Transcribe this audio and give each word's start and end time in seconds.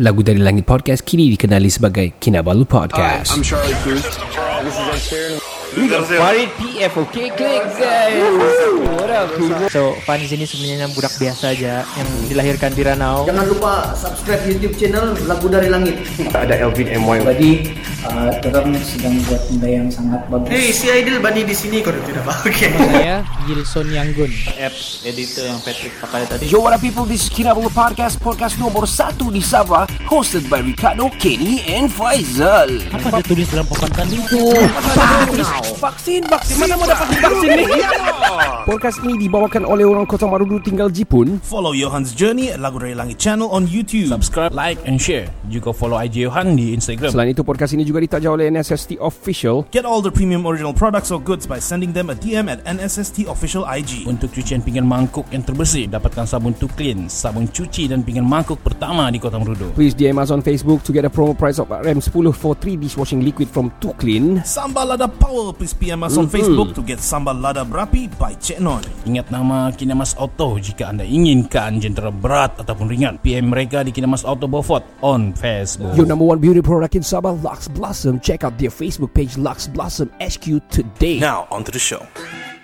Lagu 0.00 0.24
dari 0.24 0.40
Langit 0.40 0.64
Podcast 0.64 1.04
kini 1.04 1.28
dikenali 1.36 1.68
sebagai 1.68 2.16
Kinabalu 2.16 2.64
Podcast. 2.64 3.36
I'm 3.36 3.44
Charlie 3.44 3.76
Cruz. 3.84 4.00
This 4.64 4.72
is 4.72 4.88
Ed 4.88 4.96
Sheeran. 4.96 5.36
Farid 6.16 6.50
PF, 6.56 6.92
okay, 7.04 7.28
click 7.36 7.62
guys. 7.76 8.18
What 8.96 9.12
up, 9.12 9.28
people? 9.36 9.68
So 9.68 9.94
Fan 10.08 10.24
di 10.24 10.26
sini 10.32 10.48
sebenarnya 10.48 10.88
budak 10.96 11.14
biasa 11.20 11.52
aja 11.52 11.84
yang 11.84 12.08
dilahirkan 12.32 12.72
di 12.72 12.82
Ranau. 12.82 13.28
Jangan 13.28 13.44
lupa 13.44 13.92
subscribe 13.92 14.40
YouTube 14.48 14.74
channel 14.80 15.12
Lagu 15.28 15.52
Dari 15.52 15.68
Langit. 15.68 16.00
Ada 16.32 16.64
Elvin 16.64 16.96
MY. 16.96 17.18
Jadi, 17.20 17.50
uh, 18.06 18.32
orang 18.48 18.76
sedang 18.80 19.16
buat 19.28 19.42
benda 19.50 19.68
yang 19.68 19.88
sangat 19.92 20.22
bagus. 20.32 20.48
Hey, 20.48 20.72
si 20.72 20.86
Aidil 20.88 21.20
Bani 21.20 21.44
di 21.44 21.52
sini 21.52 21.84
kau 21.84 21.92
tidak 21.92 22.24
apa? 22.24 22.34
Okay. 22.48 22.72
Saya 22.72 23.16
Gilson 23.44 23.86
Yanggun. 23.92 24.30
apps 24.56 25.04
editor 25.04 25.44
yang 25.48 25.60
Patrick 25.60 25.94
pakai 26.00 26.24
tadi. 26.28 26.44
Yo, 26.48 26.60
what 26.60 26.72
up, 26.72 26.80
people? 26.80 27.04
This 27.04 27.28
is 27.28 27.30
Kinabalu 27.32 27.68
Podcast, 27.72 28.20
podcast 28.20 28.56
nomor 28.56 28.84
satu 28.88 29.28
di 29.28 29.40
Sabah, 29.44 29.88
hosted 30.08 30.46
by 30.48 30.64
Ricardo, 30.64 31.12
Kenny, 31.20 31.60
and 31.68 31.88
Faizal. 31.92 32.80
Apa 32.92 33.20
dia 33.20 33.24
tulis 33.24 33.48
dalam 33.52 33.66
papan 33.68 33.90
tadi? 33.92 34.16
Vaksin, 35.80 36.22
vaksin. 36.28 36.54
Mana 36.60 36.74
mau 36.76 36.86
dapat 36.88 37.08
vaksin 37.16 37.50
ni? 37.56 37.64
Podcast 38.68 38.98
ini 39.04 39.14
dibawakan 39.26 39.64
oleh 39.64 39.84
orang 39.88 40.04
Kota 40.04 40.28
Marudu 40.28 40.60
tinggal 40.60 40.92
Jepun. 40.92 41.40
Follow 41.40 41.72
Johan's 41.72 42.12
Journey 42.12 42.52
at 42.52 42.60
Lagu 42.60 42.80
Dari 42.80 42.94
Langit 42.96 43.16
channel 43.20 43.48
on 43.50 43.66
YouTube. 43.66 44.08
Subscribe, 44.12 44.52
like 44.52 44.78
and 44.84 45.00
share. 45.00 45.28
Juga 45.50 45.72
follow 45.72 45.98
IG 45.98 46.28
Johan 46.28 46.54
di 46.54 46.76
Instagram. 46.76 47.10
Selain 47.10 47.32
itu, 47.32 47.42
podcast 47.42 47.72
ini 47.74 47.82
juga 47.90 48.06
ditaja 48.06 48.30
oleh 48.30 48.46
NSST 48.54 49.02
Official. 49.02 49.66
Get 49.74 49.82
all 49.82 49.98
the 49.98 50.14
premium 50.14 50.46
original 50.46 50.70
products 50.70 51.10
or 51.10 51.18
goods 51.18 51.50
by 51.50 51.58
sending 51.58 51.90
them 51.90 52.08
a 52.08 52.16
DM 52.16 52.46
at 52.46 52.62
NSST 52.62 53.26
Official 53.26 53.66
IG. 53.66 54.06
Untuk 54.06 54.30
cucian 54.30 54.62
pinggan 54.62 54.86
mangkuk 54.86 55.26
yang 55.34 55.42
terbersih, 55.42 55.90
dapatkan 55.90 56.30
sabun 56.30 56.54
to 56.54 56.70
clean, 56.78 57.10
sabun 57.10 57.50
cuci 57.50 57.90
dan 57.90 58.06
pinggan 58.06 58.22
mangkuk 58.22 58.62
pertama 58.62 59.10
di 59.10 59.18
Kota 59.18 59.42
Merudu. 59.42 59.74
Please 59.74 59.98
DM 59.98 60.22
us 60.22 60.30
on 60.30 60.38
Facebook 60.38 60.86
to 60.86 60.94
get 60.94 61.02
a 61.02 61.10
promo 61.10 61.34
price 61.34 61.58
of 61.58 61.66
RM10 61.74 62.30
for 62.30 62.54
3 62.54 62.78
dishwashing 62.78 63.26
liquid 63.26 63.50
from 63.50 63.74
Too 63.82 63.90
Clean. 63.98 64.38
Sambal 64.46 64.94
Lada 64.94 65.10
Power. 65.10 65.50
Please 65.50 65.74
PM 65.74 66.06
us 66.06 66.14
on 66.14 66.30
Facebook 66.30 66.70
to 66.78 66.86
get 66.86 67.02
Sambal 67.02 67.34
Lada 67.34 67.66
Berapi 67.66 68.06
by 68.14 68.38
Cik 68.38 68.62
Non. 68.62 68.84
Ingat 69.08 69.34
nama 69.34 69.74
Kinamas 69.74 70.14
Auto 70.14 70.60
jika 70.62 70.94
anda 70.94 71.02
inginkan 71.02 71.82
jentera 71.82 72.14
berat 72.14 72.54
ataupun 72.62 72.86
ringan. 72.86 73.18
PM 73.18 73.50
mereka 73.50 73.82
di 73.82 73.90
Kinamas 73.90 74.22
Auto 74.22 74.46
Beaufort 74.46 74.86
on 75.02 75.34
Facebook. 75.34 75.96
Your 75.98 76.06
number 76.06 76.28
one 76.28 76.38
beauty 76.38 76.62
product 76.62 76.94
in 76.94 77.02
Sabah, 77.02 77.34
Lux 77.40 77.66
Blossom. 77.80 78.20
Check 78.20 78.44
out 78.44 78.58
their 78.58 78.68
Facebook 78.68 79.14
page, 79.14 79.38
Lux 79.38 79.66
Blossom 79.66 80.10
HQ 80.20 80.68
today. 80.68 81.18
Now, 81.18 81.48
on 81.50 81.64
to 81.64 81.72
the 81.72 81.78
show. 81.78 82.06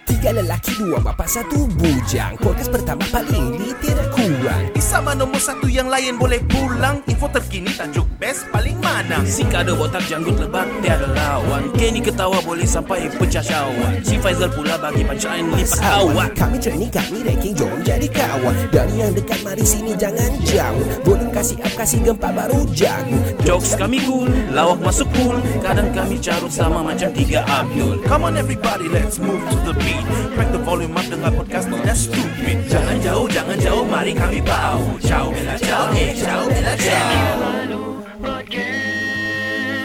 Tiga 0.07 0.31
lelaki, 0.31 0.79
dua 0.79 1.03
bapa, 1.03 1.27
satu 1.27 1.67
bujang. 1.83 2.39
Podcast 2.39 2.71
pertama 2.71 3.03
paling 3.11 3.59
lit, 3.59 3.75
tidak 3.83 4.07
kurang. 4.15 4.71
Sama 4.79 5.19
nombor 5.19 5.43
satu 5.43 5.67
yang 5.67 5.91
lain 5.91 6.15
boleh 6.15 6.39
pulang. 6.47 7.03
Info 7.11 7.27
terkini 7.27 7.75
tajuk 7.75 8.07
best 8.23 8.47
paling 8.55 8.79
mana. 8.79 9.27
Si 9.27 9.43
kado 9.51 9.75
botak 9.75 10.07
janggut 10.07 10.39
lebat 10.39 10.71
tiada 10.79 11.11
lawan 11.11 11.75
Kenny 11.75 11.99
ketawa 11.99 12.39
boleh 12.47 12.63
sampai 12.63 13.11
pecah 13.19 13.43
syawak 13.43 14.07
Si 14.07 14.15
Faizal 14.23 14.47
pula 14.55 14.79
bagi 14.79 15.03
punchline 15.03 15.51
lipat 15.51 15.83
awak 15.83 16.31
Kami 16.39 16.57
training, 16.63 16.91
kami 16.95 17.27
ranking, 17.27 17.55
jom 17.59 17.75
jadi 17.83 18.07
kawan. 18.07 18.55
Dari 18.71 18.95
yang 19.03 19.11
dekat, 19.11 19.43
mari 19.43 19.67
sini 19.67 19.99
jangan 19.99 20.31
jauh. 20.47 20.87
Boleh 21.03 21.29
kasih 21.35 21.59
up, 21.67 21.75
kasih 21.75 21.99
gempa 22.07 22.31
baru 22.31 22.63
jago. 22.71 23.19
Jokes 23.43 23.75
kami 23.75 23.99
cool, 24.07 24.31
lawak 24.55 24.79
masuk 24.87 25.11
cool 25.19 25.35
Kadang 25.67 25.91
kami 25.91 26.23
carut 26.23 26.51
sama 26.55 26.83
macam 26.83 27.11
tiga 27.11 27.43
Abdul 27.47 27.99
Come 28.07 28.31
on 28.31 28.39
everybody, 28.39 28.87
let's 28.87 29.19
move 29.19 29.43
to 29.51 29.57
the 29.67 29.75
beat. 29.83 29.96
Crack 30.37 30.53
the 30.53 30.61
volume 30.61 30.93
up 30.93 31.07
dengan 31.09 31.33
podcast 31.33 31.67
ni 31.73 31.79
that's 31.81 32.05
stupid. 32.09 32.57
Jangan 32.69 32.97
jauh, 33.01 33.27
jangan 33.31 33.57
jauh, 33.57 33.85
mari 33.89 34.13
kami 34.13 34.45
bau 34.45 34.83
Ciao, 35.01 35.33
bella 35.33 35.57
ciao, 35.57 35.89
eh, 35.97 36.13
ciao, 36.13 36.45
bella 36.49 36.75
ciao 36.77 37.65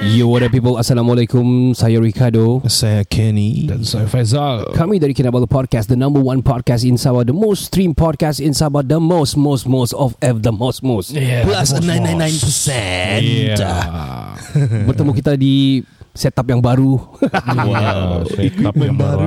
Yo, 0.01 0.25
what 0.27 0.41
up 0.41 0.49
people? 0.49 0.81
Assalamualaikum. 0.81 1.77
Saya 1.77 2.01
Ricardo. 2.01 2.57
Saya 2.65 3.05
Kenny 3.05 3.69
Dan 3.69 3.85
saya 3.85 4.09
Faizal 4.09 4.73
Kami 4.73 4.97
dari 4.97 5.13
Kinabalu 5.13 5.45
Podcast, 5.45 5.93
the 5.93 5.95
number 5.95 6.17
one 6.17 6.41
podcast 6.41 6.81
in 6.81 6.97
Sabah, 6.97 7.21
the 7.21 7.37
most 7.37 7.69
streamed 7.69 7.95
podcast 7.95 8.41
in 8.41 8.51
Sabah, 8.51 8.81
the 8.81 8.97
most, 8.97 9.37
most, 9.37 9.69
most 9.69 9.93
of 9.93 10.17
F, 10.19 10.41
the 10.41 10.49
most, 10.49 10.81
most. 10.81 11.13
yeah, 11.13 11.45
Plus 11.45 11.77
most, 11.77 11.85
999%. 11.85 13.21
Yeah 13.55 14.35
Bertemu 14.89 15.11
kita 15.15 15.37
di 15.39 15.85
setup 16.11 16.47
yang 16.51 16.59
baru. 16.59 16.99
Wow 16.99 18.27
Setup 18.35 18.75
yang 18.75 18.95
baru. 18.95 19.25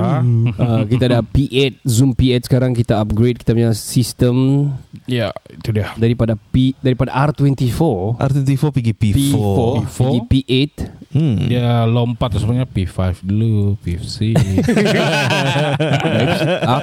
uh, 0.55 0.83
kita 0.85 1.03
ada 1.09 1.19
P8, 1.25 1.81
Zoom 1.85 2.13
P8 2.13 2.45
sekarang. 2.45 2.71
Kita 2.77 3.01
upgrade 3.01 3.41
kita 3.41 3.53
punya 3.53 3.71
sistem 3.73 4.69
Ya 5.05 5.29
itu 5.51 5.69
dia. 5.69 5.93
Daripada 5.97 6.33
P 6.37 6.73
daripada 6.81 7.13
R24 7.13 8.17
R24 8.17 8.63
pergi 8.73 8.93
P4. 8.93 9.13
P4 9.33 9.59
pergi 9.85 10.19
P8. 10.25 10.69
Hmm. 11.15 11.47
Dia 11.47 11.87
lompat 11.87 12.35
sebenarnya 12.35 12.67
P5 12.67 13.23
dulu 13.23 13.79
P6 13.79 14.35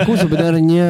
Aku 0.01 0.17
sebenarnya 0.17 0.89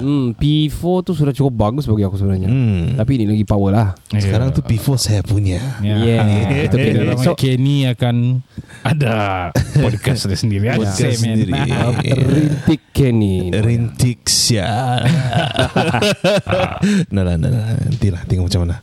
hmm, 0.00 0.40
P4 0.40 0.80
tu 1.04 1.12
sudah 1.12 1.36
cukup 1.36 1.52
bagus 1.52 1.84
bagi 1.84 2.08
aku 2.08 2.16
sebenarnya. 2.16 2.48
Hmm. 2.48 2.96
Tapi 2.96 3.20
ini 3.20 3.36
lagi 3.36 3.44
power 3.44 3.76
lah. 3.76 3.88
Sekarang 4.16 4.48
tu 4.56 4.64
P4 4.64 4.96
saya 4.96 5.20
punya. 5.20 5.60
Ya. 5.84 6.00
Yeah. 6.00 6.72
Yeah. 6.72 7.04
nama 7.04 7.20
So- 7.20 7.36
Kenny 7.36 7.84
akan 7.92 8.40
ada 8.80 9.52
podcast 9.76 10.24
dia 10.24 10.38
sendiri 10.40 10.72
aja 10.72 10.80
Podcast 10.80 11.20
man. 11.20 11.36
sendiri. 11.36 11.52
Rintik 12.32 12.82
Kenny. 12.96 13.52
Rintik 13.52 14.24
sia. 14.24 14.64
nah, 17.12 17.22
nah, 17.22 17.36
nah, 17.36 17.50
nah. 17.52 17.76
Nantilah 17.76 18.24
tengok 18.24 18.48
macam 18.48 18.60
mana. 18.64 18.76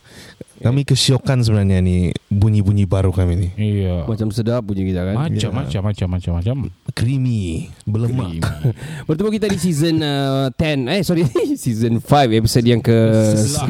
Kami 0.60 0.84
kesiokan 0.84 1.40
sebenarnya 1.40 1.80
ni 1.80 2.12
bunyi-bunyi 2.28 2.84
baru 2.84 3.08
kami 3.16 3.32
ni. 3.32 3.48
Iya. 3.56 4.04
Macam 4.04 4.28
sedap 4.28 4.60
bunyi 4.60 4.92
kita 4.92 5.08
kan. 5.08 5.16
Macam 5.16 5.50
macam 5.56 5.80
macam 5.88 6.08
macam 6.12 6.32
macam. 6.36 6.56
Creamy, 6.92 7.72
berlemak. 7.88 8.44
Bertemu 9.08 9.28
kita 9.32 9.46
di 9.48 9.56
season 9.56 10.04
uh, 10.04 10.52
10 10.52 10.84
Eh 10.84 11.00
sorry 11.00 11.24
Season 11.62 11.96
5 11.96 12.04
Episode 12.36 12.66
yang 12.68 12.84
ke 12.84 12.92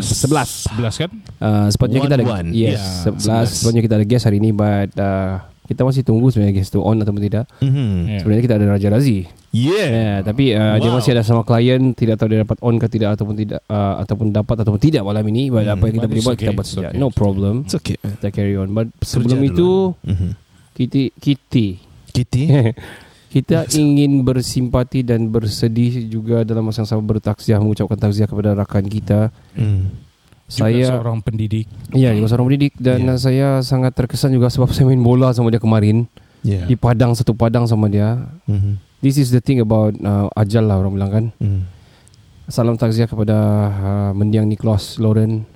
11 0.02 0.74
11 0.74 1.02
kan? 1.06 1.10
Uh, 1.38 1.66
Sepatutnya 1.70 2.02
kita 2.10 2.16
ada 2.18 2.26
One. 2.26 2.50
Yes 2.50 3.06
Ya, 3.06 3.14
11 3.14 3.46
Sepatutnya 3.46 3.82
kita 3.86 3.94
ada 4.00 4.06
guest 4.08 4.24
hari 4.26 4.38
ni 4.42 4.50
But 4.50 4.90
uh, 4.98 5.46
Kita 5.70 5.86
masih 5.86 6.02
tunggu 6.02 6.26
sebenarnya 6.28 6.58
guest 6.58 6.74
tu 6.74 6.82
on 6.82 6.98
ataupun 6.98 7.22
tidak 7.22 7.46
Mhm. 7.62 7.70
Yeah. 8.10 8.20
Sebenarnya 8.20 8.42
kita 8.42 8.54
ada 8.58 8.66
Raja 8.66 8.88
Razi 8.90 9.18
Yeah. 9.50 9.86
yeah, 9.86 10.16
Tapi 10.20 10.50
uh, 10.52 10.78
dia 10.78 10.90
Wow. 10.90 10.98
masih 10.98 11.10
ada 11.14 11.22
sama 11.22 11.42
klien 11.42 11.94
Tidak 11.94 12.14
tahu 12.14 12.26
dia 12.26 12.42
dapat 12.42 12.58
on 12.58 12.74
ke 12.76 12.86
tidak 12.86 13.14
Ataupun 13.14 13.34
tidak 13.34 13.62
uh, 13.66 13.98
Ataupun 13.98 14.30
dapat 14.30 14.56
ataupun 14.58 14.78
tidak 14.78 15.02
malam 15.02 15.22
ini 15.26 15.46
But 15.46 15.66
Hmm, 15.66 15.74
apa 15.74 15.84
yang 15.86 15.94
kita 15.96 16.06
boleh 16.06 16.22
buat 16.22 16.34
okay, 16.34 16.46
Kita 16.46 16.52
buat 16.52 16.66
saja 16.66 16.88
okay. 16.90 16.98
No 16.98 17.08
problem 17.08 17.62
It's 17.62 17.74
okay. 17.74 17.98
Kita 17.98 18.28
carry 18.30 18.54
on 18.54 18.70
But 18.70 18.90
sebelum 19.00 19.38
Kerja 19.38 19.50
itu 19.50 19.70
Mhm. 20.02 20.30
Kita 20.74 21.00
Kita 21.18 21.64
Kitty. 22.10 22.44
Kita 23.30 23.62
ingin 23.70 24.26
bersimpati 24.26 25.06
dan 25.06 25.30
bersedih 25.30 26.10
juga 26.10 26.42
dalam 26.42 26.66
masa 26.66 26.82
yang 26.82 26.90
sama 26.90 27.06
bertakziah 27.06 27.62
mengucapkan 27.62 27.94
takziah 27.94 28.26
kepada 28.26 28.58
rakan 28.58 28.90
kita. 28.90 29.30
Hmm. 29.54 29.94
Juga 30.50 30.66
Saya 30.66 30.82
seorang 30.90 31.22
pendidik 31.22 31.70
ya 31.92 32.10
juga 32.10 32.26
seorang 32.26 32.46
pendidik 32.48 32.74
dan 32.76 32.98
Ya. 33.00 33.14
saya 33.14 33.48
sangat 33.60 33.94
terkesan 33.94 34.30
juga 34.30 34.46
sebab 34.46 34.68
saya 34.68 34.82
main 34.84 34.98
bola 34.98 35.30
sama 35.30 35.46
dia 35.48 35.58
kemarin 35.58 36.10
Yeah. 36.40 36.64
di 36.64 36.74
padang 36.74 37.12
satu 37.12 37.30
padang 37.32 37.64
sama 37.64 37.86
dia. 37.86 38.18
Mhm. 38.44 38.82
This 38.98 39.14
is 39.16 39.28
the 39.28 39.38
thing 39.38 39.58
about 39.58 39.94
uh, 39.96 40.26
ajal 40.34 40.64
lah 40.64 40.76
orang 40.76 40.92
bilang 40.92 41.10
kan. 41.10 41.24
Hmm. 41.36 41.70
Salam 42.46 42.74
takziah 42.74 43.06
kepada 43.06 43.36
uh, 43.70 44.10
mendiang 44.10 44.44
Niklas 44.44 44.96
Lauren, 44.96 45.46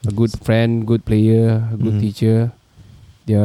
a 0.00 0.10
good 0.10 0.30
friend, 0.38 0.84
good 0.84 1.02
player, 1.02 1.64
a 1.64 1.74
good 1.74 1.98
Mhm. 1.98 2.00
teacher. 2.00 2.38
Dia 3.24 3.40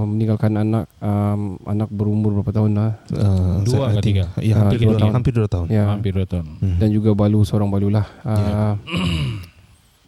meninggalkan 0.00 0.54
anak 0.56 0.86
um, 0.96 1.58
anak 1.64 1.90
berumur 1.90 2.30
berapa 2.32 2.54
tahun 2.54 2.72
lah 2.72 2.90
Uh, 3.08 3.58
Dua 3.60 3.90
think- 3.92 4.06
tiga? 4.06 4.24
Ya, 4.38 4.54
hampir 4.56 4.78
dua 4.80 4.86
dua 4.88 4.98
tahun. 5.00 5.12
Hampir 5.12 5.32
dua 5.34 5.46
tahun. 5.46 5.66
ya 5.68 5.84
Hampir 5.84 6.10
dua 6.14 6.26
tahun 6.26 6.46
Hmm. 6.56 6.78
dan 6.78 6.88
juga 6.88 7.10
balu 7.12 7.42
seorang 7.42 7.68
balu 7.68 7.90
lah. 7.90 8.06
Uh, 8.22 8.32
Yeah. 8.32 8.72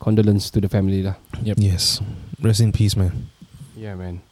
condolence 0.08 0.48
to 0.48 0.58
the 0.58 0.66
family 0.66 1.04
lah. 1.04 1.20
Yes. 1.44 2.00
Rest 2.40 2.64
in 2.64 2.72
peace, 2.72 2.96
man. 2.96 3.28
Yeah, 3.76 3.92
man. 3.92 4.24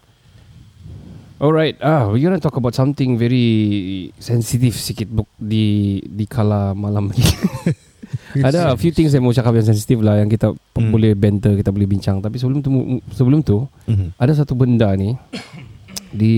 Alright, 1.37 1.76
ah, 1.84 2.08
we're 2.08 2.25
gonna 2.25 2.40
talk 2.40 2.56
about 2.56 2.73
something 2.73 3.20
very 3.20 4.08
sensitive 4.17 4.73
sikit 4.73 5.12
buk 5.12 5.28
di 5.37 6.00
di 6.00 6.25
kala 6.25 6.73
malam 6.73 7.12
ni. 7.12 7.20
Ada 8.40 8.73
a 8.73 8.76
few 8.81 8.88
things 8.88 9.12
yang 9.12 9.20
mau 9.20 9.37
cakap 9.37 9.52
yang 9.52 9.69
sensitif 9.69 10.00
lah 10.00 10.17
yang 10.17 10.32
kita 10.32 10.56
Hmm. 10.76 10.88
boleh 10.88 11.12
banter, 11.12 11.52
kita 11.56 11.69
boleh 11.69 11.84
bincang. 11.84 12.25
Tapi 12.25 12.40
sebelum 12.40 12.64
tu 12.64 12.70
sebelum 13.12 13.40
tu 13.44 13.69
Mhm. 13.84 14.17
ada 14.17 14.32
satu 14.32 14.56
benda 14.56 14.93
ni 14.96 15.12
di 16.08 16.34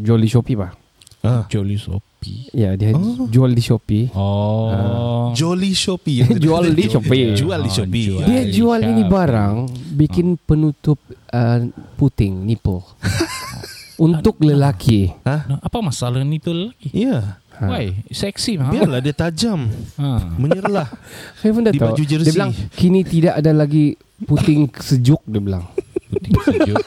jual 0.00 0.20
di 0.20 0.28
Shopee 0.28 0.56
pak. 0.56 0.72
Ah. 1.20 1.44
Jolly 1.52 1.76
Sopi 2.22 2.54
Ya, 2.54 2.70
dia 2.72 2.94
Oh. 2.94 3.26
jual 3.26 3.50
di 3.50 3.58
Shopee. 3.58 4.06
Oh 4.14 5.34
Jolly 5.34 5.74
Shopee. 5.82 6.22
Jual 6.38 6.70
di 6.70 6.86
Shopee. 6.86 7.34
Jual 7.34 7.60
di 7.60 7.68
Oh, 7.68 7.74
Shopee. 7.74 8.04
jual. 8.06 8.22
Dia 8.22 8.42
Jual 8.46 8.80
ini 8.84 9.02
Shopee. 9.02 9.10
barang 9.10 9.54
bikin 9.92 10.26
penutup 10.38 10.98
uh, 11.28 11.58
puting 11.96 12.46
nipple. 12.46 12.86
Untuk 13.98 14.38
lelaki. 14.38 15.10
Nah, 15.22 15.58
Apa 15.58 15.78
masalah 15.80 16.22
ni 16.22 16.38
tu 16.38 16.50
lagi 16.50 16.90
Ya. 16.90 17.38
Why? 17.58 17.94
Seksi 18.08 18.56
mah. 18.56 18.70
Biarlah 18.70 18.98
dia 18.98 19.12
tajam. 19.12 19.66
Ha. 19.96 20.34
Menyerlah. 20.34 20.88
Saya 21.38 21.50
pun 21.52 21.62
dah 21.62 21.70
Di 21.70 21.78
tahu. 21.78 21.90
baju 21.90 22.02
jersey. 22.02 22.26
Dia 22.26 22.34
bilang 22.34 22.52
kini 22.72 23.00
tidak 23.02 23.34
ada 23.36 23.52
lagi 23.52 23.94
puting 24.20 24.70
sejuk 24.72 25.22
dia 25.22 25.38
bilang. 25.38 25.66
Puting 26.10 26.58
sejuk. 26.60 26.78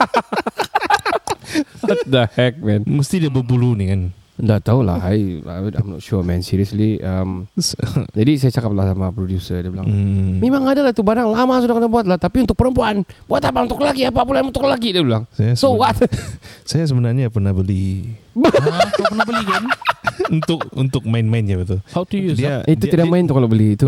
What 1.82 2.00
the 2.04 2.24
heck 2.30 2.56
man? 2.58 2.84
Mesti 2.84 3.20
dia 3.20 3.32
berbulu 3.32 3.72
ni 3.74 3.88
kan. 3.88 4.02
Dah 4.36 4.60
tahu 4.60 4.84
lah 4.84 5.00
I, 5.00 5.40
I'm 5.40 5.88
not 5.90 6.00
sure 6.00 6.20
man 6.20 6.40
Seriously 6.40 7.00
um, 7.00 7.48
Jadi 8.18 8.36
saya 8.36 8.52
cakap 8.52 8.72
lah 8.72 8.92
sama 8.92 9.08
producer 9.10 9.58
Dia 9.58 9.72
bilang 9.72 9.88
Hmm. 9.88 10.38
Memang 10.38 10.68
ada 10.68 10.82
lah 10.82 10.92
tu 10.92 11.02
barang 11.02 11.24
Lama 11.26 11.56
sudah 11.58 11.72
kena 11.74 11.88
buat 11.88 12.04
lah 12.04 12.16
Tapi 12.16 12.44
untuk 12.44 12.52
perempuan 12.54 13.08
Buat 13.26 13.42
apa 13.42 13.64
untuk 13.64 13.80
lelaki 13.80 14.04
Apa 14.06 14.22
pula 14.22 14.44
untuk 14.44 14.62
lelaki 14.62 14.92
Dia 14.92 15.00
bilang 15.00 15.24
Saya 15.32 15.56
So 15.56 15.72
seben- 15.72 15.80
what 15.80 15.96
Saya 16.70 16.84
sebenarnya 16.84 17.28
pernah 17.28 17.52
beli 17.52 18.12
ha, 18.36 18.52
kau 18.92 19.08
pernah 19.08 19.24
beli 19.24 19.44
kan? 19.46 19.64
untuk 20.26 20.64
untuk 20.72 21.04
main-mainnya 21.04 21.56
betul. 21.58 21.80
How 21.88 22.04
to 22.04 22.16
use 22.16 22.36
Dia, 22.36 22.60
dia, 22.62 22.72
Itu 22.72 22.86
dia, 22.86 22.92
tidak 22.92 23.06
dia, 23.06 23.14
main 23.14 23.24
tu 23.24 23.32
kalau 23.32 23.48
beli 23.48 23.74
itu 23.74 23.88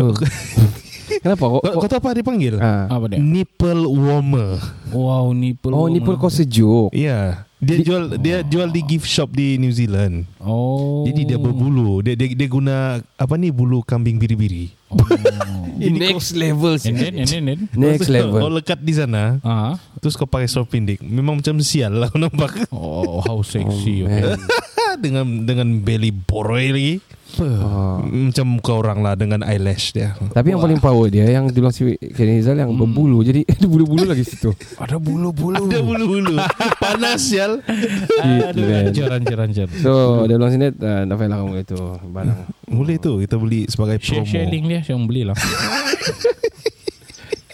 Kenapa 1.18 1.44
kok, 1.50 1.60
Kau, 1.60 1.80
kau 1.80 1.88
tahu 1.88 1.98
apa 1.98 2.08
dia 2.12 2.22
panggil? 2.22 2.54
Ah. 2.56 2.84
Apa 2.86 3.08
dia? 3.08 3.18
Nipple 3.18 3.84
warmer. 3.84 4.60
Wow, 4.92 5.32
nipple. 5.32 5.72
Oh 5.72 5.88
ni 5.88 5.98
pun 5.98 6.14
kau 6.14 6.28
sejuk 6.28 6.92
Iya. 6.92 7.47
Dia 7.58 7.82
jual 7.82 8.02
dia 8.22 8.46
jual 8.46 8.70
di 8.70 8.86
gift 8.86 9.10
shop 9.10 9.34
di 9.34 9.58
New 9.58 9.74
Zealand. 9.74 10.30
Oh. 10.38 11.02
Jadi 11.02 11.26
dia 11.26 11.38
berbulu. 11.42 12.06
Dia 12.06 12.14
dia, 12.14 12.30
dia 12.30 12.46
guna 12.46 13.02
apa 13.18 13.34
ni 13.34 13.50
bulu 13.50 13.82
kambing 13.82 14.14
biri-biri. 14.14 14.70
Oh. 14.94 15.02
Next 15.78 16.34
level 16.34 16.74
and 16.74 16.96
then, 16.98 17.14
and 17.18 17.26
then, 17.26 17.44
and 17.46 17.46
then. 17.46 17.60
Next 17.74 18.06
Kau 18.06 18.14
level 18.14 18.50
lekat 18.58 18.78
di 18.82 18.94
sana, 18.94 19.38
Ah. 19.46 19.78
terus 20.02 20.18
kau 20.18 20.26
pakai 20.26 20.50
strap 20.50 20.66
pendek. 20.70 20.98
Memang 21.02 21.38
macam 21.38 21.58
sial 21.62 21.94
lah 21.94 22.10
kau 22.10 22.18
nampak. 22.18 22.66
Oh, 22.74 23.22
how 23.22 23.38
sexy. 23.46 24.02
Oh, 24.02 24.10
man. 24.94 25.04
dengan 25.04 25.26
dengan 25.44 25.68
belly 25.84 26.10
boroi 26.14 26.68
lagi. 26.72 26.96
Oh. 27.38 28.00
Macam 28.08 28.56
muka 28.56 28.72
orang 28.72 29.04
lah 29.04 29.12
dengan 29.12 29.44
eyelash 29.44 29.92
dia. 29.92 30.16
Tapi 30.32 30.56
yang 30.56 30.64
paling 30.64 30.80
power 30.80 31.12
dia 31.12 31.28
Yang 31.28 31.52
dia 31.52 31.60
bilang 31.60 31.76
si 31.76 31.92
Kenny 32.16 32.40
Rizal 32.40 32.56
Yang 32.56 32.72
berbulu 32.72 33.20
Jadi 33.20 33.44
ada 33.52 33.66
bulu-bulu 33.68 34.08
lagi 34.08 34.24
situ 34.24 34.48
Ada 34.80 34.96
bulu-bulu. 34.96 35.68
Ada 35.68 35.78
bulu-bulu. 35.84 36.40
Panas 36.80 37.28
sial. 37.28 37.60
Man. 37.68 38.88
Anjir, 38.88 39.12
anjir, 39.12 39.38
anjir. 39.38 39.68
So 39.84 40.24
dia 40.24 40.40
bilang 40.40 40.56
sini 40.56 40.72
uh, 40.72 41.04
Dah 41.04 41.16
lah 41.20 41.38
kamu 41.44 41.62
itu 41.62 41.80
Barang 42.08 42.48
Boleh 42.64 42.96
tu 42.96 43.20
kita 43.20 43.36
beli 43.36 43.68
sebagai 43.68 44.00
promo. 44.00 44.24
share 44.24 44.48
link 44.48 44.64
dia, 44.64 44.80
saya 44.80 44.96
beli 44.96 45.28
lah. 45.28 45.36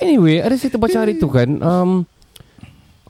Anyway 0.07 0.39
Ada 0.39 0.55
saya 0.55 0.71
terbaca 0.71 0.97
hari 1.03 1.19
tu 1.19 1.27
kan 1.27 1.51
um, 1.51 2.07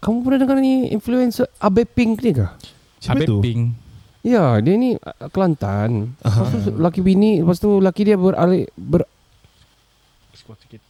Kamu 0.00 0.25
pernah 0.25 0.41
dengar 0.41 0.56
ni 0.65 0.88
Influencer 0.97 1.44
Abe 1.61 1.85
Pink 1.85 2.25
ni 2.25 2.32
kah? 2.32 2.56
Siapa 3.05 3.29
tu? 3.29 3.44
Ping. 3.44 3.83
Ya 4.25 4.56
dia 4.59 4.75
ni 4.75 4.97
uh, 4.97 5.29
Kelantan. 5.29 6.17
Lepas 6.19 6.65
tu 6.65 6.73
laki 6.75 7.00
bini 7.00 7.44
Lepas 7.44 7.61
tu 7.61 7.76
laki 7.76 8.03
dia 8.03 8.17
beralih 8.17 8.65
ber 8.73 9.05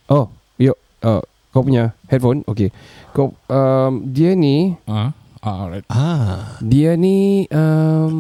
Oh 0.07 0.31
Yuk 0.57 0.79
uh, 1.03 1.23
Kau 1.51 1.63
punya 1.63 1.99
headphone 2.07 2.47
Okay 2.47 2.71
Kau 3.11 3.35
um, 3.51 3.93
Dia 4.07 4.39
ni 4.39 4.79
Ah, 4.87 5.11
ah, 5.43 5.67
alright. 5.67 5.87
Ah. 5.91 6.59
Dia 6.63 6.95
ni 6.95 7.51
um, 7.51 8.15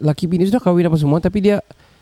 Laki 0.00 0.24
bini 0.24 0.48
sudah 0.48 0.58
kahwin 0.58 0.88
apa 0.88 0.96
semua 0.96 1.20
Tapi 1.20 1.44
dia 1.44 1.60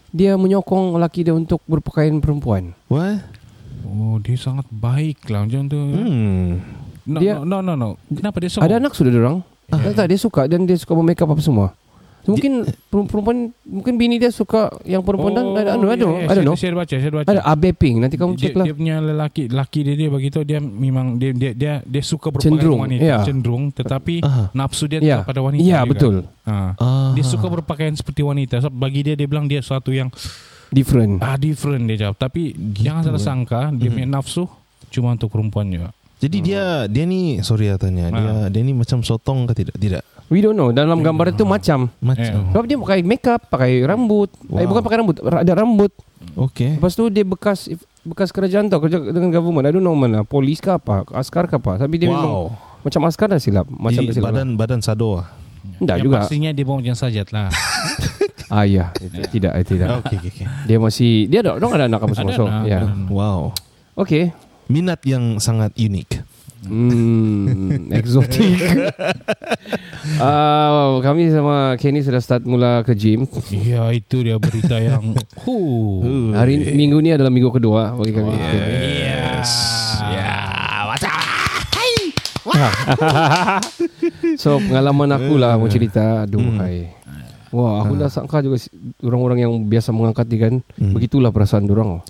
Dia 0.09 0.39
menyokong 0.39 0.95
laki 0.97 1.27
dia 1.27 1.35
untuk 1.35 1.59
berpakaian 1.67 2.23
perempuan 2.23 2.71
What? 2.87 3.43
Oh, 3.83 4.17
dia 4.23 4.39
sangat 4.39 4.65
baik 4.71 5.27
lah 5.29 5.45
macam 5.45 5.69
tu. 5.69 5.77
Hmm. 5.77 6.65
No, 7.05 7.19
Dia- 7.19 7.37
no, 7.37 7.61
no, 7.61 7.75
no, 7.75 7.75
no. 7.75 7.89
Kenapa 8.09 8.41
dia 8.41 8.49
so? 8.49 8.63
Ada 8.63 8.81
anak 8.81 8.97
sudah 8.97 9.13
orang. 9.13 9.45
Ya. 9.69 9.91
Tak, 9.91 9.93
tak 9.93 10.07
dia 10.09 10.19
suka 10.19 10.43
dan 10.47 10.65
dia 10.65 10.79
suka 10.81 10.97
make 10.97 11.21
up 11.21 11.29
apa 11.29 11.43
semua. 11.43 11.77
Mungkin 12.23 12.53
per- 12.87 13.07
perempuan 13.11 13.51
mungkin 13.67 13.99
bini 13.99 14.15
dia 14.15 14.31
suka 14.31 14.71
yang 14.87 15.03
perempuan 15.03 15.35
dan 15.35 15.47
ada 15.59 15.75
anu 15.75 15.91
ada 15.91 16.07
ya, 16.07 16.31
ada 16.31 16.39
saya, 16.39 16.47
no. 16.47 16.55
Saya 16.55 16.71
baca, 16.73 16.95
saya 16.95 17.11
baca. 17.11 17.27
Ada 17.27 17.43
Abe 17.43 17.75
Pink 17.75 17.99
nanti 17.99 18.15
kamu 18.15 18.39
cek 18.39 18.55
lah. 18.55 18.65
dia 18.65 18.75
punya 18.79 18.97
lelaki 18.99 19.51
laki 19.51 19.81
dia 19.83 19.97
dia 19.97 20.07
begitu 20.07 20.39
dia 20.43 20.59
memang 20.59 21.19
dia 21.19 21.35
dia 21.35 21.51
dia, 21.51 21.75
dia 21.83 22.03
suka 22.03 22.31
berpakaian 22.31 22.55
Cenderung, 22.55 22.79
wanita 22.81 23.03
ya. 23.03 23.19
cenderung 23.27 23.65
tetapi 23.71 24.23
Aha. 24.23 24.55
nafsu 24.55 24.87
dia 24.87 25.03
Ya. 25.03 25.19
tetap 25.19 25.35
pada 25.35 25.41
wanita 25.43 25.61
Ya 25.61 25.83
juga. 25.83 25.91
betul. 25.91 26.15
Ha. 26.47 26.55
Ah. 26.79 27.11
Dia 27.13 27.25
suka 27.27 27.47
berpakaian 27.51 27.95
seperti 27.95 28.23
wanita. 28.23 28.59
So, 28.59 28.71
bagi 28.71 29.03
dia 29.03 29.15
dia 29.15 29.27
bilang 29.27 29.51
dia 29.51 29.59
suatu 29.59 29.91
yang 29.91 30.07
Different. 30.71 31.21
ah 31.21 31.35
different 31.35 31.85
dia 31.85 32.07
jawab. 32.07 32.17
Tapi 32.17 32.55
jangan 32.73 33.03
salah 33.05 33.21
sangka 33.21 33.61
dia 33.75 33.91
punya 33.91 34.09
nafsu 34.09 34.47
cuma 34.89 35.11
untuk 35.11 35.29
perempuan 35.29 35.69
juga. 35.69 35.91
Jadi 36.23 36.39
dia 36.41 36.63
dia 36.87 37.03
ni 37.03 37.21
sorry 37.41 37.67
ya 37.67 37.75
tanya. 37.75 38.07
Dia 38.09 38.23
Ah. 38.23 38.47
dia 38.47 38.63
ni 38.63 38.71
macam 38.71 39.03
sotong 39.03 39.45
ke 39.45 39.59
tidak? 39.59 39.75
Tidak. 39.75 40.03
We 40.31 40.39
don't 40.39 40.55
know 40.55 40.71
dalam 40.71 41.03
gambar 41.03 41.35
itu 41.35 41.43
macam. 41.45 41.91
Macam. 41.99 42.23
Eh. 42.41 42.51
Sebab 42.51 42.65
dia 42.65 42.79
pakai 42.79 43.03
make 43.03 43.27
up, 43.27 43.43
pakai 43.49 43.83
rambut. 43.83 44.31
Eh 44.49 44.63
Wow. 44.63 44.71
bukan 44.71 44.83
pakai 44.83 44.99
rambut, 44.99 45.17
ada 45.21 45.53
rambut. 45.53 45.93
Okey. 46.39 46.79
Lepas 46.79 46.95
tu 46.95 47.05
dia 47.07 47.21
bekas 47.23 47.67
bekas 48.01 48.31
kerajaan 48.31 48.67
tau 48.67 48.79
kerja 48.79 49.03
dengan 49.03 49.29
government. 49.29 49.67
I 49.67 49.73
don't 49.73 49.83
know 49.83 49.93
mana, 49.93 50.23
polis 50.23 50.57
ke 50.57 50.71
apa, 50.71 51.03
askar 51.13 51.45
ke 51.45 51.55
apa. 51.55 51.77
Tapi 51.77 51.99
dia 51.99 52.07
memang 52.07 52.31
Wow. 52.47 52.47
macam 52.81 53.03
askar 53.05 53.27
dah 53.27 53.37
silap, 53.37 53.67
macam 53.69 54.01
Jadi 54.01 54.15
silap. 54.15 54.31
badan 54.31 54.55
badan 54.55 54.79
sado 54.79 55.19
ah. 55.19 55.27
Yang 55.79 56.07
juga. 56.07 56.17
pastinya 56.23 56.51
dia 56.51 56.63
bawa 56.63 56.79
macam 56.79 56.95
sajat 56.95 57.29
lah. 57.31 57.51
Ah 58.49 58.69
ya, 58.69 58.93
itu- 59.01 59.33
tidak, 59.33 59.53
itu 59.59 59.81
tidak. 59.81 60.05
Okey 60.05 60.17
okey 60.19 60.31
okey. 60.31 60.47
Dia 60.69 60.77
masih 60.77 61.25
dia 61.25 61.41
ada 61.41 61.57
dong 61.57 61.73
ada 61.73 61.89
anak 61.89 62.05
apa 62.05 62.13
semua. 62.13 62.63
Ya. 62.63 62.85
Wow. 63.09 63.57
Okay. 63.97 64.29
Minat 64.73 65.05
yang 65.05 65.37
sangat 65.37 65.77
unik. 65.77 66.25
Hmm, 66.63 67.91
eksotik. 67.99 68.57
uh, 70.17 70.97
kami 71.07 71.29
sama 71.29 71.75
Kenny 71.77 72.01
sudah 72.01 72.23
start 72.25 72.49
mula 72.49 72.81
ke 72.81 72.97
gym. 72.97 73.29
Ya 73.53 73.85
itu 73.93 74.25
dia 74.25 74.41
berita 74.41 74.81
yang 74.81 75.13
huh. 75.45 76.33
Hari 76.33 76.73
minggu 76.73 77.05
ni 77.05 77.13
adalah 77.13 77.29
minggu 77.29 77.53
kedua 77.53 77.93
bagi 77.93 78.17
kami. 78.17 78.33
Yes. 78.33 79.51
Ya. 80.09 80.33
so 84.35 84.59
pengalaman 84.59 85.13
aku 85.15 85.37
lah 85.37 85.61
mau 85.61 85.69
cerita. 85.69 86.25
Aduh, 86.25 86.43
hai. 86.59 86.91
Wah, 87.53 87.85
aku 87.85 88.01
dah 88.01 88.09
sangka 88.09 88.41
juga 88.41 88.57
orang-orang 89.05 89.45
yang 89.45 89.53
biasa 89.69 89.93
mengangkat 89.93 90.27
ni 90.33 90.39
kan, 90.41 90.55
Hmm. 90.81 90.97
begitulah 90.97 91.29
perasaan 91.29 91.69
orang. 91.69 92.01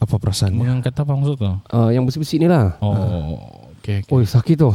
Apa 0.00 0.16
perasaannya? 0.16 0.56
Mengangkat 0.56 0.96
apa 0.96 1.12
maksud 1.12 1.36
tu? 1.36 1.44
Uh, 1.68 1.92
yang 1.92 2.02
besi-besi 2.02 2.36
ni 2.36 2.48
lah. 2.48 2.80
Oh, 2.80 3.36
okey. 3.78 4.08
Oh, 4.08 4.18
sakit 4.18 4.56
tu. 4.56 4.70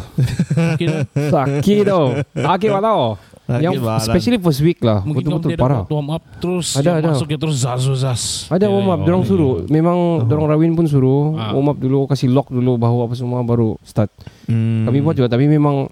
Sakit 1.16 1.82
tu. 1.84 2.02
Sakit 2.46 2.70
apa 2.70 2.80
tau? 2.80 3.04
Yang 3.46 3.78
badan. 3.78 4.02
especially 4.02 4.38
first 4.40 4.58
week 4.60 4.82
lah. 4.82 5.02
mungkin 5.02 5.22
Betul-betul 5.22 5.54
parah. 5.54 5.86
dapat 5.86 5.94
warm 5.94 6.10
up 6.10 6.24
terus 6.38 6.74
Ada, 6.74 6.98
ada. 6.98 7.14
masuk 7.14 7.30
dia 7.30 7.38
terus 7.38 7.62
zaz 7.62 7.86
zaz. 7.96 8.24
Ada 8.50 8.66
warm 8.66 8.90
up, 8.90 9.02
dorang 9.02 9.22
suruh. 9.22 9.62
Memang 9.66 10.26
dorang 10.26 10.46
rawin 10.48 10.74
pun 10.74 10.86
suruh 10.86 11.34
Ah. 11.36 11.54
warm 11.54 11.70
up 11.70 11.78
dulu, 11.78 12.06
kasih 12.06 12.30
lock 12.30 12.50
dulu 12.50 12.74
bahu 12.76 13.06
apa 13.06 13.14
semua 13.14 13.42
baru 13.42 13.78
start. 13.82 14.10
Hmm. 14.46 14.86
Kami 14.86 14.98
buat 15.00 15.14
juga 15.14 15.30
tapi 15.30 15.46
memang 15.46 15.90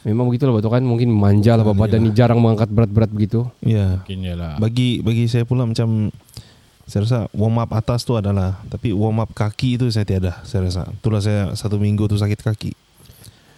memang 0.00 0.28
begitulah 0.28 0.52
betul 0.54 0.68
kan 0.68 0.80
mungkin 0.80 1.08
manja 1.08 1.56
lah 1.56 1.64
bapak 1.66 1.88
dan 1.90 2.00
ni 2.00 2.12
jarang 2.12 2.36
mengangkat 2.36 2.68
berat-berat 2.68 3.08
begitu. 3.08 3.48
Ya. 3.60 4.00
Mungkin 4.00 4.20
je 4.20 4.34
lah. 4.36 4.56
Bagi 4.56 5.00
bagi 5.00 5.24
saya 5.24 5.44
pula 5.44 5.64
macam 5.64 6.12
saya 6.90 7.06
rasa 7.06 7.18
warm 7.30 7.62
up 7.62 7.70
atas 7.70 8.02
tu 8.02 8.18
adalah 8.18 8.58
tapi 8.66 8.90
warm 8.90 9.22
up 9.22 9.30
kaki 9.30 9.78
itu 9.78 9.86
saya 9.94 10.02
tiada 10.02 10.42
saya 10.42 10.66
rasa. 10.66 10.90
Itulah 10.90 11.22
saya 11.22 11.54
satu 11.54 11.78
minggu 11.78 12.10
tu 12.10 12.18
sakit 12.18 12.42
kaki. 12.42 12.74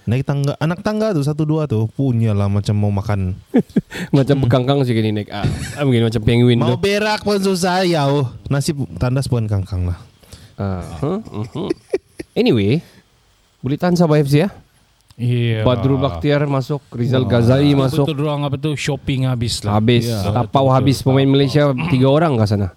Naik 0.05 0.29
tangga 0.29 0.53
anak 0.61 0.85
tangga 0.85 1.17
tu 1.17 1.25
satu 1.25 1.49
dua 1.49 1.65
tu 1.65 1.89
punyalah 1.97 2.53
macam 2.53 2.77
mau 2.77 2.93
makan. 2.93 3.33
macam 4.17 4.37
bekangkang 4.45 4.85
sih 4.85 4.93
gini 4.93 5.17
naik. 5.17 5.33
Ah, 5.33 5.49
ah, 5.79 5.83
mungkin 5.89 6.13
macam 6.13 6.21
penguin 6.21 6.61
Mau 6.61 6.77
tu. 6.77 6.85
berak 6.85 7.25
pun 7.25 7.41
susah 7.41 7.89
ya. 7.89 8.05
Oh. 8.05 8.29
Nasib 8.53 8.85
tandas 9.01 9.33
bukan 9.33 9.49
kangkang 9.49 9.89
lah. 9.89 9.99
Ah, 10.61 10.85
huh? 11.01 11.25
Mhm. 11.25 11.73
Anyway, 12.37 12.85
boleh 13.65 13.81
tahan 13.81 13.97
Sabah 13.97 14.21
FC 14.21 14.45
ya. 14.45 14.53
Iya. 15.17 15.63
Badrul 15.63 16.01
Bakhtiar 16.01 16.45
masuk, 16.51 16.83
Rizal 16.93 17.25
Ghazali 17.25 17.73
masuk. 17.73 18.05
Betul 18.09 18.27
dorang 18.27 18.45
apa 18.45 18.57
tu 18.59 18.77
shopping 18.77 19.29
habis 19.31 19.63
lah. 19.63 19.79
Habis 19.79 20.09
Ya, 20.09 20.19
tapau 20.35 20.69
habis 20.69 21.01
pemain 21.01 21.29
Malaysia 21.29 21.71
tiga 21.89 22.09
orang 22.11 22.37
ke 22.37 22.45
sana. 22.45 22.75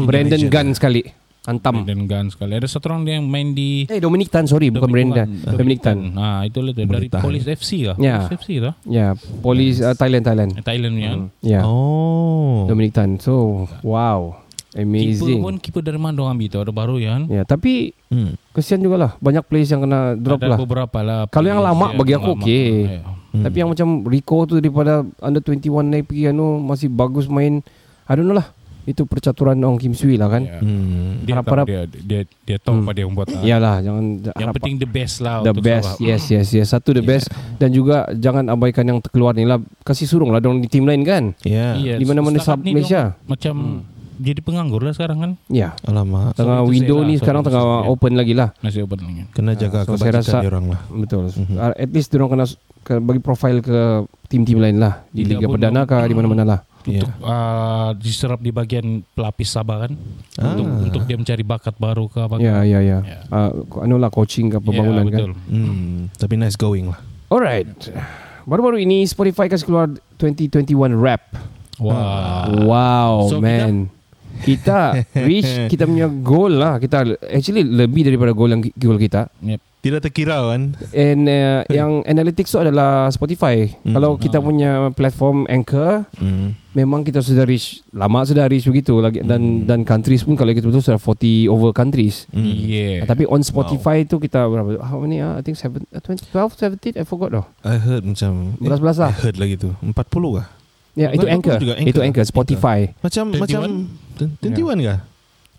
Brandon 0.00 0.36
Malaysia. 0.36 0.52
Gunn 0.52 0.68
sekali. 0.72 1.02
Antam. 1.40 1.88
Dan 1.88 2.04
Gun 2.04 2.28
sekali. 2.28 2.52
Ada 2.52 2.68
satu 2.68 2.92
orang 2.92 3.08
dia 3.08 3.16
yang 3.16 3.24
main 3.24 3.56
di 3.56 3.88
Eh 3.88 3.96
Dominic 3.96 4.28
Tan 4.28 4.44
sorry 4.44 4.68
bukan 4.68 4.92
Brandon. 4.92 5.24
Dominic 5.56 5.80
Tan. 5.80 6.12
Ah, 6.12 6.44
itu 6.44 6.60
lah 6.60 6.76
tu 6.76 6.84
dari 6.84 7.08
Bertahan. 7.08 7.24
Police 7.24 7.46
FC 7.48 7.88
lah. 7.88 7.96
Ya. 7.96 8.20
Police 8.20 8.36
FC 8.36 8.48
tu. 8.60 8.70
Ya, 8.84 9.06
polis 9.40 9.80
uh, 9.80 9.96
Thailand 9.96 10.20
Thailand. 10.20 10.50
Thailand 10.60 10.92
punya. 10.92 11.12
Hmm. 11.16 11.26
Ya. 11.40 11.60
Oh. 11.64 12.68
Dominic 12.68 12.92
Tan. 12.92 13.16
So, 13.16 13.64
wow. 13.80 14.36
Keeper 14.70 14.86
Amazing. 14.86 15.40
pun 15.42 15.54
keeper 15.58 15.82
dari 15.82 15.98
mana 15.98 16.14
orang 16.22 16.38
ambil 16.38 16.46
tu 16.46 16.58
ada 16.60 16.70
baru 16.70 16.94
ya. 17.00 17.18
Ya, 17.26 17.42
tapi 17.42 17.96
Hmm. 18.06 18.34
kesian 18.52 18.78
juga 18.78 18.98
lah 18.98 19.10
banyak 19.18 19.42
players 19.46 19.70
yang 19.70 19.82
kena 19.82 20.14
drop 20.14 20.42
ada 20.42 20.54
lah. 20.54 20.58
beberapa 20.58 20.98
lah. 21.00 21.18
Kalau 21.26 21.46
yang 21.46 21.58
lama 21.58 21.90
yang 21.90 21.98
bagi 21.98 22.14
aku 22.14 22.32
lama. 22.36 22.42
okey. 22.42 22.70
Ya. 22.84 23.00
Hmm. 23.30 23.42
Tapi 23.46 23.56
yang 23.56 23.68
macam 23.70 23.88
Rico 24.04 24.38
tu 24.44 24.58
daripada 24.58 25.02
under 25.18 25.40
21 25.40 25.88
naik 25.88 26.04
pergi 26.06 26.30
anu 26.30 26.58
masih 26.60 26.86
bagus 26.86 27.26
main. 27.26 27.64
I 28.06 28.12
don't 28.12 28.26
know 28.26 28.34
lah. 28.34 28.50
Itu 28.90 29.02
percaturan 29.02 29.56
Ong 29.56 29.76
Kim 29.76 29.92
Sui 29.92 30.14
lah 30.14 30.26
kan. 30.26 30.42
Ya. 30.42 30.58
Hmm. 30.58 31.22
Dia 31.22 31.34
Harap-harap- 31.34 31.64
tahu 31.64 31.72
dia 31.72 31.82
dia 31.96 32.20
dia 32.42 32.56
tahu 32.56 32.74
Hmm. 32.74 32.82
apa 32.82 32.92
dia 32.92 33.04
buat. 33.06 33.26
lah. 33.26 33.40
Iyalah 33.40 33.76
jangan 33.80 34.04
Yang 34.20 34.34
harap- 34.36 34.54
penting 34.56 34.74
the 34.76 34.88
best 34.88 35.14
lah 35.18 35.34
the 35.38 35.50
untuk 35.50 35.62
best. 35.62 35.86
Sarawak. 35.88 36.04
Yes, 36.04 36.22
yes, 36.28 36.46
yes. 36.52 36.66
Satu 36.68 36.90
the 36.90 37.00
best 37.00 37.26
dan 37.56 37.70
juga 37.70 37.96
jangan 38.12 38.44
abaikan 38.46 38.84
yang 38.84 38.98
terkeluar 38.98 39.32
ni 39.32 39.42
lah. 39.42 39.56
Kasih 39.80 40.04
surung 40.04 40.28
lah 40.28 40.38
dong 40.38 40.58
di 40.58 40.66
tim 40.66 40.82
lain 40.82 41.00
kan. 41.00 41.32
Ya. 41.40 41.72
Iya, 41.72 41.94
Di 41.94 42.04
mana-mana 42.04 42.38
sub 42.38 42.58
Malaysia. 42.58 43.14
Macam 43.24 43.86
jadi 44.16 44.36
penganggur 44.38 44.80
lah 44.80 44.92
sekarang 44.92 45.18
kan. 45.18 45.30
Ya. 45.48 45.72
Alamak. 45.80 46.34
Tengah 46.34 46.60
to 46.60 46.68
window 46.68 46.98
say 46.98 47.06
ni 47.06 47.14
lah, 47.14 47.20
sekarang 47.20 47.40
to 47.40 47.46
tengah 47.48 47.64
say. 47.64 47.88
open 47.88 48.12
lagi 48.14 48.34
lah. 48.34 48.48
Masih 48.60 48.84
open 48.84 48.98
lagi. 49.00 49.22
Kena 49.30 49.52
jaga 49.54 49.78
so 49.80 49.96
saya 49.96 50.12
kebajikan 50.12 50.20
rasa- 50.20 50.42
dia 50.42 50.50
orang 50.50 50.66
lah. 50.68 50.80
Betul. 50.90 51.24
Mhm. 51.30 51.54
Uh, 51.54 51.72
At 51.74 51.90
least 51.90 52.08
diorang 52.10 52.30
kena 52.30 52.44
ke, 52.80 52.94
bagi 52.98 53.20
profil 53.20 53.56
ke 53.60 53.80
tim-tim 54.26 54.56
lain 54.56 54.76
lah 54.76 55.04
di 55.08 55.24
Liga 55.24 55.44
pun 55.44 55.56
Perdana 55.56 55.84
kah 55.84 56.02
di 56.02 56.12
mana-mana 56.12 56.44
lah. 56.44 56.60
Ya. 56.82 57.04
Untuk 57.04 57.12
uh, 57.20 57.90
diserap 57.94 58.40
di 58.40 58.48
bagian 58.50 59.04
pelapis 59.12 59.52
Sabah 59.52 59.84
kan. 59.84 59.92
Untuk 60.36 60.64
Ah. 60.64 60.80
untuk 60.80 61.02
dia 61.04 61.16
mencari 61.16 61.44
bakat 61.44 61.76
baru 61.76 62.08
ke 62.08 62.18
apa. 62.18 62.40
Ya, 62.40 62.64
ya, 62.64 62.80
ya. 62.80 62.98
Ya. 63.00 63.18
Uh, 63.28 63.84
anu 63.84 63.96
lah 63.96 64.08
coaching 64.08 64.48
ke 64.48 64.58
pembangunan 64.58 65.04
ya, 65.04 65.12
kan. 65.12 65.12
betul. 65.12 65.30
Hmm. 65.46 66.08
Tapi 66.14 66.34
nice 66.36 66.56
going 66.56 66.88
lah. 66.88 67.00
Alright. 67.28 67.68
Baru-baru 68.42 68.80
ini 68.80 69.04
Spotify 69.04 69.46
kasih 69.46 69.68
keluar 69.68 69.86
2021 70.16 70.66
Rap. 70.96 71.22
Wah. 71.78 72.48
Wow, 72.60 73.28
So, 73.28 73.38
man. 73.38 73.86
Kita 73.86 73.99
reach 75.14 75.50
kita 75.72 75.84
punya 75.84 76.06
goal 76.06 76.52
lah. 76.52 76.76
Kita 76.76 77.02
actually 77.26 77.62
lebih 77.62 78.04
daripada 78.04 78.30
goal 78.30 78.50
yang 78.50 78.62
goal 78.74 78.96
kita. 78.96 79.28
Tidak 79.80 79.96
terkira 79.98 80.44
kan? 80.44 80.76
And 80.92 81.24
uh, 81.24 81.64
yang 81.72 82.04
analytics 82.04 82.52
tu 82.52 82.60
adalah 82.60 83.08
Spotify. 83.08 83.64
Hmm. 83.80 83.96
Kalau 83.96 84.10
kita 84.14 84.36
Ah. 84.36 84.44
punya 84.44 84.70
platform 84.92 85.48
Anchor, 85.48 86.04
Hmm. 86.14 86.52
memang 86.70 87.00
kita 87.00 87.18
sudah 87.18 87.42
reach 87.42 87.80
lama 87.90 88.20
sudah 88.22 88.44
reach 88.44 88.68
begitu 88.68 89.00
lagi 89.00 89.24
dan 89.24 89.40
Hmm. 89.40 89.64
dan 89.64 89.80
countries 89.82 90.20
pun 90.20 90.36
kalau 90.36 90.52
kita 90.52 90.68
betul 90.68 90.84
sudah 90.84 91.00
40 91.00 91.48
over 91.48 91.72
countries. 91.72 92.28
Hmm. 92.28 92.44
Yeah. 92.44 93.08
Tapi 93.08 93.24
on 93.24 93.40
Spotify 93.40 94.04
tu 94.04 94.20
kita 94.20 94.44
berapa? 94.44 94.84
How 94.84 95.00
many? 95.00 95.16
ah? 95.18 95.34
I 95.34 95.42
think 95.42 95.56
7 95.56 95.80
uh, 95.88 95.96
20, 95.98 96.28
12 96.28 96.60
17 96.92 97.00
I 97.00 97.04
forgot 97.04 97.32
dah. 97.32 97.44
I 97.64 97.80
heard 97.80 98.04
macam 98.04 98.60
Belas-belas 98.60 99.00
lah. 99.00 99.10
I 99.10 99.20
heard 99.22 99.40
lagi 99.40 99.56
tu 99.56 99.72
40 99.80 99.96
kah? 100.36 100.59
Ya, 101.00 101.08
itu 101.10 101.24
Bukan, 101.24 101.32
Anchor. 101.32 101.56
juga 101.56 101.74
Itu 101.80 101.88
Anchor. 101.96 102.02
Anchor 102.04 102.24
Spotify. 102.28 102.78
Macam 103.00 103.24
21? 103.32 103.40
macam 103.40 103.60
21 104.44 104.84
kah? 104.84 104.98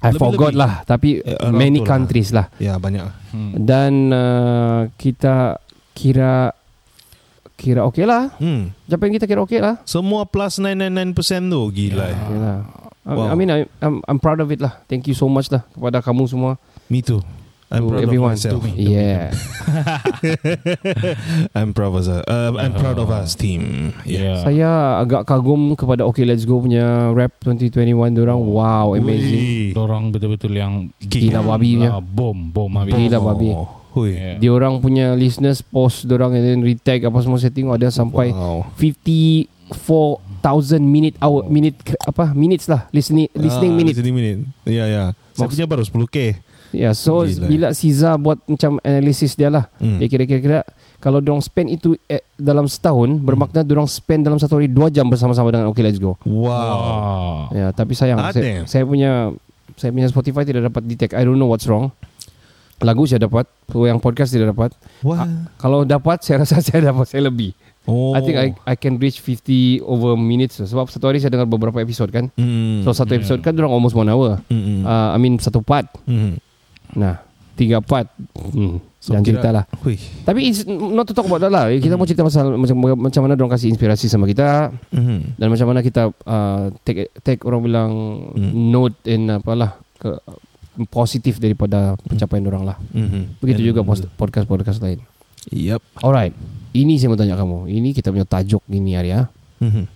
I 0.01 0.09
Lebih-lebih. 0.09 0.17
forgot 0.17 0.53
lah 0.53 0.73
tapi 0.83 1.21
around 1.21 1.53
many 1.53 1.79
lah. 1.81 1.87
countries 1.87 2.29
lah. 2.29 2.45
Ya 2.57 2.77
banyak. 2.77 3.05
Hmm. 3.29 3.51
Dan 3.57 4.09
uh, 4.09 4.89
kita 4.95 5.57
kira 5.93 6.53
kira 7.53 7.85
okey 7.85 8.05
lah. 8.05 8.33
Hmm. 8.37 8.73
Siapa 8.85 9.05
yang 9.05 9.13
kita 9.17 9.25
kira 9.25 9.41
okey 9.41 9.61
lah. 9.61 9.77
Semua 9.83 10.25
plus 10.25 10.57
999% 10.57 11.13
tu 11.47 11.61
gila. 11.69 12.05
Ya. 12.05 12.17
Okay 12.17 12.37
lah. 12.37 12.57
I, 13.01 13.17
Wow. 13.17 13.29
I 13.29 13.35
mean 13.35 13.49
I, 13.49 13.65
I'm, 13.81 13.97
I'm 14.05 14.17
proud 14.17 14.37
of 14.37 14.49
it 14.49 14.61
lah. 14.61 14.77
Thank 14.85 15.09
you 15.09 15.17
so 15.17 15.25
much 15.25 15.49
lah 15.49 15.65
kepada 15.67 16.01
kamu 16.01 16.25
semua. 16.27 16.61
Me 16.85 17.01
too. 17.01 17.17
I'm 17.71 17.87
To 17.87 17.89
proud 17.89 18.03
everyone. 18.03 18.35
of 18.35 18.35
myself. 18.35 18.61
Yeah. 18.75 19.31
I'm 21.55 21.71
proud 21.71 21.95
of 21.95 22.03
us. 22.03 22.07
Uh, 22.11 22.51
I'm 22.53 22.73
proud 22.73 22.99
of 22.99 23.07
us 23.07 23.31
team. 23.33 23.93
Yeah. 24.03 24.19
Yeah. 24.19 24.37
Saya 24.43 24.69
agak 24.99 25.23
kagum 25.23 25.73
kepada 25.73 26.03
Okay 26.03 26.27
Let's 26.27 26.43
Go 26.43 26.59
punya 26.59 26.83
rap 27.11 27.31
2021 27.39 28.11
diorang. 28.11 28.43
Wow, 28.43 28.93
amazing. 28.93 29.71
Dorang 29.71 30.11
betul-betul 30.11 30.51
yang 30.51 30.91
Gila 30.99 31.39
babi 31.47 31.79
punya. 31.79 31.95
Ah, 31.95 32.03
bom, 32.03 32.35
bom 32.51 32.67
habis. 32.75 32.91
Gila 32.91 33.23
babi. 33.23 33.49
Oh, 33.49 33.71
Hui. 33.91 34.15
Yeah. 34.15 34.35
Diorang 34.37 34.79
punya 34.79 35.15
listeners 35.15 35.59
post 35.61 36.03
diorang 36.03 36.31
and 36.31 36.43
then 36.43 36.59
retag 36.61 37.03
apa 37.03 37.17
semua 37.19 37.39
saya 37.39 37.51
tengok 37.51 37.75
ada 37.75 37.87
sampai 37.87 38.31
Wow. 38.31 38.67
54,000 38.75 39.47
minute 40.81 41.15
hour 41.19 41.43
minute 41.45 41.75
apa 42.01 42.31
minutes 42.31 42.67
lah 42.67 42.87
listening 42.89 43.31
listening 43.31 43.71
Ah, 43.71 43.77
minute. 43.77 43.95
Listening 43.95 44.11
minute. 44.13 44.39
Ya 44.63 44.83
ya. 44.85 45.03
Saya 45.31 45.43
Maksud- 45.43 45.55
punya 45.55 45.67
baru 45.67 45.83
10k. 45.83 46.17
Ya, 46.71 46.95
so 46.95 47.27
Gila. 47.27 47.45
bila 47.47 47.67
Siza 47.75 48.15
buat 48.15 48.39
macam 48.47 48.79
analisis 48.81 49.35
dia 49.35 49.51
lah. 49.51 49.67
Hmm. 49.77 49.99
Dia 49.99 50.07
kira-kira 50.07 50.63
kalau 50.97 51.19
dorang 51.19 51.43
spend 51.43 51.67
itu 51.67 51.99
eh, 52.07 52.23
dalam 52.35 52.65
setahun 52.65 53.19
bermakna 53.19 53.61
dorang 53.61 53.89
spend 53.89 54.23
dalam 54.23 54.39
satu 54.39 54.55
hari 54.55 54.71
dua 54.71 54.87
jam 54.87 55.05
bersama-sama 55.07 55.51
dengan 55.51 55.67
Okay 55.67 55.83
Let's 55.83 55.99
Go. 55.99 56.15
Wow. 56.23 57.51
Ya, 57.51 57.75
tapi 57.75 57.91
sayang 57.93 58.19
Ah, 58.21 58.31
saya, 58.31 58.43
damn. 58.43 58.65
saya 58.67 58.83
punya 58.85 59.33
saya 59.75 59.89
punya 59.91 60.07
Spotify 60.07 60.43
tidak 60.43 60.71
dapat 60.71 60.87
detect. 60.87 61.11
I 61.11 61.23
don't 61.23 61.35
know 61.35 61.49
what's 61.49 61.67
wrong. 61.67 61.91
Lagu 62.81 63.05
saya 63.05 63.21
dapat, 63.21 63.45
so 63.69 63.85
yang 63.85 64.01
podcast 64.01 64.33
tidak 64.33 64.57
dapat. 64.57 64.73
Wah. 65.05 65.29
Kalau 65.61 65.85
dapat 65.85 66.21
saya 66.25 66.41
rasa 66.41 66.61
saya 66.61 66.89
dapat 66.89 67.05
saya 67.05 67.29
lebih. 67.29 67.53
Oh. 67.89 68.13
I 68.13 68.21
think 68.21 68.37
I 68.37 68.53
I 68.63 68.75
can 68.77 69.01
reach 69.01 69.17
50 69.19 69.81
over 69.81 70.13
minutes 70.13 70.61
sebab 70.61 70.85
satu 70.85 71.09
hari 71.09 71.17
saya 71.17 71.33
dengar 71.33 71.49
beberapa 71.49 71.81
episod 71.81 72.09
kan. 72.13 72.29
Hmm. 72.37 72.85
So 72.85 72.93
satu 72.93 73.17
episod 73.17 73.41
kan 73.41 73.57
dorang 73.57 73.73
almost 73.73 73.97
one 73.97 74.05
hour. 74.05 74.37
Hmm. 74.53 74.85
Uh, 74.85 75.09
I 75.13 75.17
mean 75.17 75.41
satu 75.41 75.65
part. 75.65 75.89
Hmm. 76.05 76.37
Nah, 76.93 77.21
tiga 77.53 77.79
part. 77.79 78.07
Hmm. 78.51 78.79
So, 79.01 79.17
kira- 79.17 79.25
cerita 79.33 79.49
lah. 79.49 79.65
Hui. 79.81 79.97
Tapi 79.97 80.39
it's 80.45 80.61
not 80.67 81.09
to 81.09 81.13
talk 81.13 81.25
about 81.25 81.41
that 81.41 81.49
lah. 81.49 81.73
Kita 81.73 81.97
mau 81.97 82.05
cerita 82.05 82.21
pasal 82.21 82.53
macam 82.53 82.77
macam 83.01 83.21
mana 83.25 83.33
dorang 83.33 83.49
kasih 83.49 83.73
inspirasi 83.73 84.05
sama 84.05 84.29
kita 84.29 84.69
Hmm. 84.93 85.33
dan 85.35 85.49
macam 85.49 85.65
mana 85.65 85.81
kita 85.81 86.13
uh, 86.21 86.69
take 86.83 87.09
take 87.21 87.41
orang 87.41 87.61
bilang 87.61 87.91
Hmm. 88.37 88.53
note 88.69 88.93
and 89.03 89.25
apalah 89.27 89.73
ke 89.97 90.21
positif 90.87 91.37
daripada 91.37 91.97
pencapaian 92.05 92.45
orang 92.45 92.63
lah. 92.63 92.77
Hmm. 92.93 93.33
Begitu 93.41 93.65
And- 93.65 93.69
juga 93.73 93.81
podcast-podcast 94.13 94.77
lain. 94.79 95.01
Yep. 95.49 95.81
Alright. 95.99 96.37
Ini 96.71 96.93
saya 96.95 97.09
mau 97.09 97.17
tanya 97.17 97.33
kamu. 97.33 97.67
Ini 97.67 97.89
kita 97.91 98.13
punya 98.13 98.23
tajuk 98.23 98.61
ini 98.69 98.93
hari 98.93 99.11
ya. 99.11 99.33
Hmm. 99.57 99.89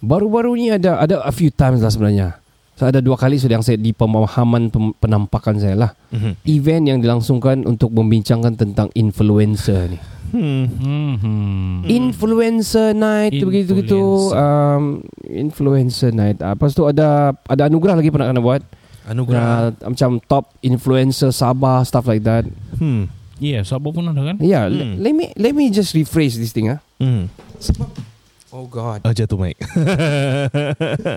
Baru-baru 0.00 0.56
ni 0.56 0.68
ada 0.68 0.96
ada 0.98 1.20
a 1.20 1.32
few 1.32 1.48
times 1.48 1.80
lah 1.80 1.88
sebenarnya. 1.88 2.40
So, 2.76 2.84
ada 2.84 3.00
dua 3.00 3.16
kali 3.16 3.40
sudah 3.40 3.56
yang 3.56 3.64
saya 3.64 3.74
di 3.74 3.90
pemahaman 3.90 4.68
pem- 4.68 4.92
penampakan 4.94 5.56
saya 5.56 5.72
lah. 5.74 5.90
Hmm. 6.08 6.36
Event 6.44 6.84
yang 6.86 6.98
dilangsungkan 7.00 7.64
untuk 7.64 7.88
membincangkan 7.90 8.52
tentang 8.52 8.92
influencer 8.92 9.88
ni. 9.88 9.98
Hmm. 10.26 10.68
Hmm. 10.76 11.14
hmm. 11.16 11.76
Influencer 11.86 12.92
night 12.92 13.32
tu 13.32 13.48
begitu 13.48 13.72
gitu. 13.76 13.96
Influencer. 14.28 14.36
Um, 14.36 14.82
influencer 15.24 16.10
night. 16.12 16.36
Ah, 16.38 16.52
Lepas 16.52 16.72
tu 16.72 16.84
ada 16.84 17.32
ada 17.32 17.62
anugerah 17.64 17.96
lagi 17.96 18.12
pernah 18.12 18.28
kena 18.28 18.44
buat. 18.44 18.60
Anugerah. 19.06 19.72
Uh, 19.72 19.88
macam 19.88 20.20
top 20.20 20.52
influencer 20.60 21.30
Sabah 21.30 21.80
stuff 21.80 22.04
like 22.04 22.20
that. 22.22 22.44
Hmm. 22.76 23.08
Yeah, 23.36 23.62
Sabah 23.62 23.88
pun 23.88 24.04
ada 24.04 24.20
kan? 24.20 24.36
Yeah, 24.36 24.66
Hmm. 24.66 24.76
le- 24.98 24.98
let 25.00 25.12
me 25.12 25.24
let 25.32 25.52
me 25.52 25.70
just 25.70 25.92
rephrase 25.92 26.36
this 26.36 26.52
thing 26.52 26.68
ah. 26.68 26.80
Hmm. 26.98 27.32
Oh 28.54 28.66
god. 28.66 29.02
Oh 29.02 29.10
jatuh 29.10 29.34
mic. 29.36 29.58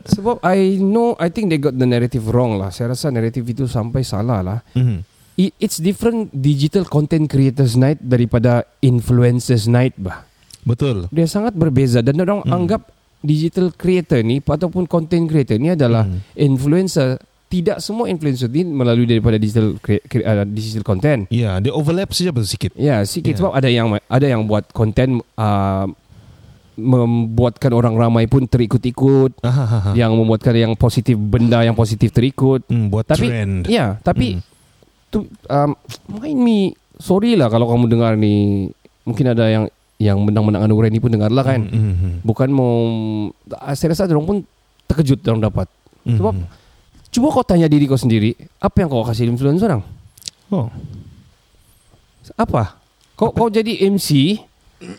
Sebab 0.10 0.42
I 0.42 0.78
know 0.78 1.14
I 1.16 1.30
think 1.30 1.54
they 1.54 1.62
got 1.62 1.78
the 1.78 1.86
narrative 1.86 2.26
wrong 2.30 2.58
lah. 2.58 2.74
Saya 2.74 2.94
rasa 2.94 3.14
narrative 3.14 3.46
itu 3.46 3.70
sampai 3.70 4.02
salah 4.02 4.42
lah. 4.42 4.60
Hmm. 4.74 5.06
I- 5.38 5.54
It's 5.56 5.80
different 5.80 6.34
digital 6.34 6.84
content 6.84 7.30
creators 7.30 7.78
night 7.78 8.02
daripada 8.02 8.66
influencers 8.82 9.70
night 9.70 9.96
bah. 9.96 10.26
Betul. 10.66 11.08
Dia 11.10 11.26
sangat 11.26 11.56
berbeza 11.56 12.04
dan 12.04 12.20
orang 12.20 12.44
Hmm. 12.44 12.56
anggap 12.56 12.92
digital 13.20 13.72
creator 13.72 14.20
ni 14.20 14.40
ataupun 14.40 14.88
content 14.88 15.28
creator 15.28 15.56
ni 15.56 15.72
adalah 15.72 16.04
Hmm. 16.04 16.20
influencer. 16.36 17.20
Tidak 17.50 17.82
semua 17.82 18.06
influencer 18.06 18.46
ni 18.46 18.62
melalui 18.62 19.10
daripada 19.10 19.34
digital 19.36 19.74
uh, 19.74 20.46
digital 20.46 20.86
content. 20.86 21.26
Ya, 21.34 21.58
dia 21.58 21.74
overlap 21.74 22.14
saja 22.14 22.30
sedikit. 22.46 22.78
Ya, 22.78 23.02
sikit 23.02 23.34
Ya. 23.34 23.38
sebab 23.42 23.54
ada 23.58 23.66
yang 23.66 23.90
ada 24.06 24.28
yang 24.30 24.46
buat 24.46 24.70
konten 24.70 25.26
uh, 25.34 25.90
membuatkan 26.80 27.70
orang 27.70 27.94
ramai 27.94 28.26
pun 28.26 28.44
terikut-ikut, 28.44 29.40
Ah, 29.40 29.50
ah, 29.50 29.68
ah. 29.70 29.94
yang 29.94 30.12
membuatkan 30.12 30.52
yang 30.52 30.74
positif 30.74 31.14
benda 31.14 31.60
yang 31.62 31.74
positif 31.74 32.10
terikut. 32.10 32.64
Hmm, 32.66 32.88
buat 32.88 33.04
Tapi 33.04 33.28
trend. 33.28 33.68
ya, 33.68 34.00
tapi 34.00 34.36
Hmm. 34.36 34.44
tu 35.08 35.18
um, 35.46 35.72
mind 36.16 36.40
me 36.40 36.58
sorry 36.96 37.34
lah 37.34 37.48
kalau 37.48 37.68
kamu 37.68 37.86
dengar 37.88 38.14
ni 38.14 38.68
mungkin 39.04 39.26
ada 39.28 39.46
yang 39.46 39.66
yang 40.00 40.18
menang-menang 40.18 40.64
anugerah 40.64 40.88
ni 40.88 40.98
pun 40.98 41.10
dengar 41.10 41.28
lah 41.28 41.44
kan. 41.44 41.60
Hmm, 41.62 41.76
hmm, 41.76 41.96
hmm. 41.96 42.14
Bukan 42.24 42.50
mau 42.50 42.74
ah, 43.54 43.74
saya 43.74 43.92
rasa 43.92 44.08
orang 44.08 44.26
pun 44.26 44.38
terkejut 44.86 45.20
orang 45.28 45.44
dapat. 45.44 45.68
Hmm, 46.04 46.16
Sebab 46.16 46.34
hmm. 46.34 46.48
Cuba 47.10 47.28
kau 47.30 47.42
tanya 47.42 47.66
diri 47.66 47.84
kau 47.84 47.98
sendiri, 47.98 48.32
apa 48.58 48.76
yang 48.78 48.88
kau 48.88 49.02
kasih 49.02 49.26
influence 49.26 49.60
orang? 49.60 49.82
Oh. 50.48 50.70
Apa? 52.36 52.78
Kau 53.14 53.34
kau 53.34 53.50
jadi 53.50 53.84
MC 53.84 54.40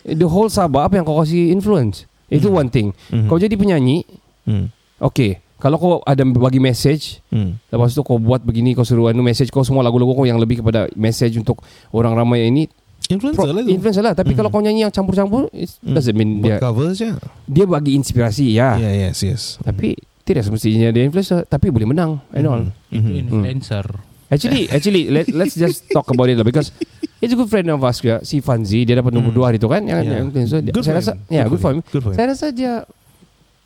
the 0.03 0.23
whole 0.23 0.47
Sabah 0.47 0.85
apa 0.85 0.95
yang 0.95 1.03
kau 1.03 1.17
kasih 1.17 1.49
influence? 1.49 2.05
Itu 2.27 2.47
one 2.47 2.67
thing. 2.67 2.95
Hmm. 3.07 3.27
Kau 3.27 3.35
jadi 3.35 3.51
penyanyi, 3.51 4.07
Hmm. 4.41 4.71
okay. 4.97 5.37
Kalau 5.57 5.77
kau 5.77 5.93
ada 6.01 6.25
bagi 6.25 6.57
message, 6.57 7.21
Hmm. 7.27 7.61
lepas 7.67 7.91
tu 7.91 8.01
kau 8.01 8.17
buat 8.17 8.41
begini, 8.41 8.71
kau 8.71 8.81
suruh 8.81 9.07
anu 9.07 9.21
message 9.21 9.47
kau 9.47 9.61
semua 9.61 9.81
lagu-lagu 9.81 10.09
kau 10.11 10.23
yang 10.23 10.37
lebih 10.37 10.57
kepada 10.57 10.89
message 10.95 11.35
untuk 11.35 11.61
orang 11.89 12.15
ramai 12.15 12.47
ini 12.47 12.65
Influencer 13.07 13.37
pro- 13.37 13.51
lah 13.51 13.61
tu. 13.61 13.69
influencer 13.69 14.01
lah. 14.01 14.13
Tapi 14.13 14.31
Hmm. 14.31 14.37
kalau 14.37 14.49
kau 14.49 14.57
nyanyi 14.59 14.81
yang 14.81 14.89
campur-campur, 14.89 15.51
it 15.51 15.69
Hmm. 15.77 15.93
doesn't 15.93 16.13
mean 16.13 16.39
Buat 16.39 16.45
dia 16.47 16.55
cover 16.57 16.87
saja. 16.89 17.13
dia 17.45 17.65
bagi 17.65 17.93
inspirasi 17.93 18.49
ya. 18.51 18.73
Yeah, 18.75 18.93
yes, 19.05 19.21
yes. 19.21 19.41
Tapi 19.59 19.93
tidak 20.23 20.41
semestinya 20.43 20.89
dia 20.89 21.03
influencer, 21.03 21.45
tapi 21.45 21.69
boleh 21.69 21.85
menang 21.87 22.25
and 22.31 22.45
all. 22.45 22.63
Itu 22.87 23.03
Mhm. 23.03 23.21
influencer. 23.21 23.85
Actually, 24.31 24.71
actually 24.71 25.11
let, 25.11 25.27
let's 25.29 25.53
just 25.53 25.83
talk 25.91 26.07
about 26.07 26.31
it 26.31 26.39
lah 26.39 26.47
because 26.47 26.71
it's 27.19 27.29
a 27.29 27.37
good 27.37 27.51
friend 27.51 27.67
of 27.67 27.83
us 27.83 27.99
juga 27.99 28.23
si 28.23 28.39
Fanzi 28.39 28.87
dia 28.87 28.95
dapat 28.95 29.11
nombor 29.11 29.35
Hmm. 29.35 29.37
dua 29.37 29.45
hari 29.51 29.59
tu 29.59 29.67
kan 29.67 29.83
yang, 29.83 29.99
Yeah. 30.01 30.23
yang. 30.23 30.31
Dia- 30.31 30.71
Good 30.71 30.85
saya 30.87 30.95
rasa 30.97 31.11
him. 31.19 31.35
ya 31.35 31.43
good 31.45 31.59
for 31.59 31.71
him. 31.75 31.83
Good 31.83 31.99
for 31.99 32.11
him. 32.11 32.17
Saya 32.17 32.27
rasa 32.31 32.45
dia 32.49 32.73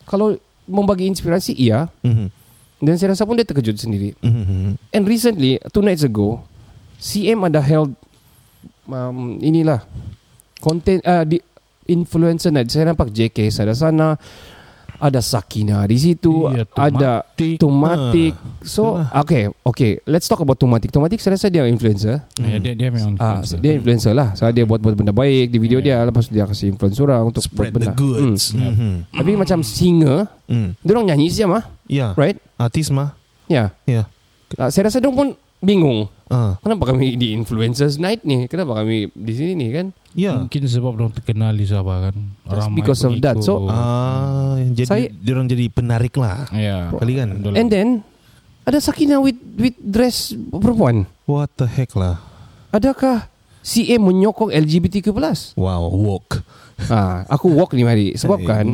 kalau 0.04 0.34
membagi 0.66 1.06
inspirasi 1.06 1.54
iya, 1.54 1.86
Mhm. 2.02 2.44
Dan 2.76 3.00
saya 3.00 3.16
rasa 3.16 3.24
pun 3.24 3.40
dia 3.40 3.48
terkejut 3.48 3.80
sendiri. 3.80 4.18
Mhm. 4.20 4.76
And 4.92 5.04
recently, 5.08 5.62
two 5.72 5.80
nights 5.80 6.04
ago, 6.04 6.44
CM 6.98 7.42
ada 7.42 7.64
held 7.64 7.96
um, 8.86 9.40
inilah 9.40 9.80
content 10.60 11.00
uh, 11.02 11.24
di 11.24 11.40
influencer 11.86 12.50
night. 12.50 12.68
Saya 12.68 12.92
nampak 12.92 13.10
JK 13.10 13.48
ada 13.56 13.72
sana, 13.72 14.20
ada 14.98 15.20
Sakina 15.20 15.84
di 15.84 15.96
situ, 15.96 16.48
Iya, 16.48 16.64
ada 16.72 17.12
Tumatik. 17.22 17.56
Tumatik. 17.58 18.34
Ah, 18.34 18.62
so, 18.62 18.82
okay, 19.14 19.48
okay. 19.62 20.00
Let's 20.04 20.26
talk 20.26 20.40
about 20.40 20.56
Tumatik. 20.56 20.90
Tumatik 20.90 21.18
saya 21.18 21.36
rasa 21.36 21.48
dia 21.48 21.64
influencer. 21.64 22.24
Ya, 22.36 22.58
dia 22.58 22.74
dia 22.74 22.90
memang 22.90 23.16
Ah, 23.18 23.40
influencer. 23.40 23.58
dia 23.60 23.72
influencer 23.74 24.12
lah. 24.12 24.32
So 24.34 24.48
dia 24.48 24.64
buat 24.64 24.80
buat 24.80 24.94
benda 24.94 25.12
baik 25.12 25.50
di 25.50 25.58
video 25.58 25.80
dia, 25.80 26.00
lepas 26.02 26.26
dia 26.26 26.44
kasih 26.44 26.72
influence 26.72 26.98
orang 26.98 27.26
untuk 27.26 27.42
Spread 27.42 27.70
buat 27.70 27.82
the 27.82 27.92
benda. 27.92 27.98
goods. 27.98 28.52
Hmm. 28.52 28.72
Mhm. 28.72 28.94
Tapi 29.12 29.32
macam 29.36 29.60
singer, 29.62 30.18
Hmm. 30.46 30.74
dia 30.78 30.92
orang 30.92 31.08
nyanyi 31.10 31.28
siapa 31.28 31.52
mah, 31.52 31.64
Ya. 31.86 32.14
right? 32.14 32.38
Artis 32.56 32.88
mah. 32.88 33.14
Ya. 33.46 33.76
Ya. 33.84 34.08
Ah, 34.56 34.70
saya 34.70 34.88
rasa 34.88 34.98
dia 34.98 35.10
pun 35.10 35.34
bingung. 35.60 36.08
Ah. 36.26 36.58
Kenapa 36.58 36.90
kami 36.90 37.14
di 37.16 37.38
influencers 37.38 38.02
night 38.02 38.26
ni? 38.26 38.50
Kenapa 38.50 38.82
kami 38.82 39.14
di 39.14 39.34
sini 39.38 39.54
ni 39.54 39.68
kan? 39.70 39.94
Ya. 40.18 40.42
Mungkin 40.42 40.62
sebab 40.66 40.98
orang 40.98 41.14
terkenal 41.14 41.54
di 41.54 41.68
Sabah 41.70 42.10
kan. 42.10 42.16
Just 42.48 42.66
Ramai 42.66 42.78
because 42.82 43.02
of 43.06 43.14
that. 43.22 43.38
So. 43.46 43.70
Ah, 43.70 44.58
jadi 44.74 44.88
Saya- 44.90 45.12
orang 45.30 45.46
jadi 45.46 45.66
penarik 45.70 46.16
lah. 46.18 46.50
ya. 46.50 46.90
Kali 46.96 47.14
kan. 47.20 47.30
And 47.54 47.70
then 47.70 48.02
ada 48.66 48.82
Sakina 48.82 49.22
with 49.22 49.38
with 49.60 49.78
dress 49.78 50.34
perempuan. 50.34 51.06
What 51.30 51.54
the 51.62 51.70
heck 51.70 51.94
lah. 51.94 52.18
Adakah 52.74 53.30
CM 53.66 53.98
menyokong 54.00 54.54
LGBTQ+. 54.54 55.10
Wow, 55.58 55.90
woke. 55.90 56.46
ha, 56.86 57.24
aku 57.26 57.50
walk 57.50 57.72
ni 57.72 57.82
hari 57.82 58.14
sebab 58.14 58.36
Eh, 58.36 58.44
kan. 58.44 58.68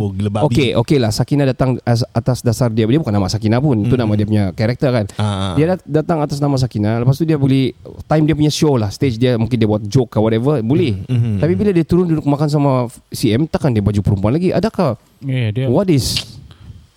Okay 0.44 0.74
okay 0.74 0.98
lah 0.98 1.10
Sakina 1.10 1.46
datang 1.46 1.78
as, 1.82 2.02
atas 2.10 2.42
dasar 2.42 2.68
dia 2.68 2.84
Dia 2.84 2.98
bukan 2.98 3.14
nama 3.14 3.30
Sakina 3.30 3.62
pun 3.62 3.78
Itu 3.78 3.94
Hmm. 3.94 4.02
nama 4.02 4.18
dia 4.18 4.26
punya 4.26 4.44
karakter 4.50 4.90
kan 4.90 5.06
Ah, 5.16 5.22
ah. 5.22 5.54
Dia 5.54 5.66
dat- 5.70 5.86
datang 5.86 6.18
atas 6.18 6.42
nama 6.42 6.58
Sakina 6.58 6.98
Lepas 6.98 7.16
tu 7.16 7.24
dia 7.24 7.38
boleh 7.38 7.78
Time 8.04 8.26
dia 8.26 8.34
punya 8.34 8.50
show 8.50 8.74
lah 8.74 8.90
Stage 8.90 9.16
dia 9.16 9.38
Mungkin 9.38 9.54
dia 9.54 9.70
buat 9.70 9.86
joke 9.86 10.08
ke 10.08 10.20
whatever 10.20 10.58
Boleh 10.60 10.98
Mhm. 11.06 11.38
Tapi 11.38 11.54
bila 11.54 11.70
dia 11.70 11.86
turun 11.86 12.10
duduk 12.10 12.26
makan 12.26 12.50
sama 12.50 12.72
CM 13.08 13.46
Takkan 13.46 13.70
dia 13.70 13.80
baju 13.80 14.02
perempuan 14.02 14.34
lagi 14.34 14.50
Adakah 14.50 14.98
Ya, 15.22 15.54
dia 15.54 15.70
What 15.70 15.86
is 15.88 16.26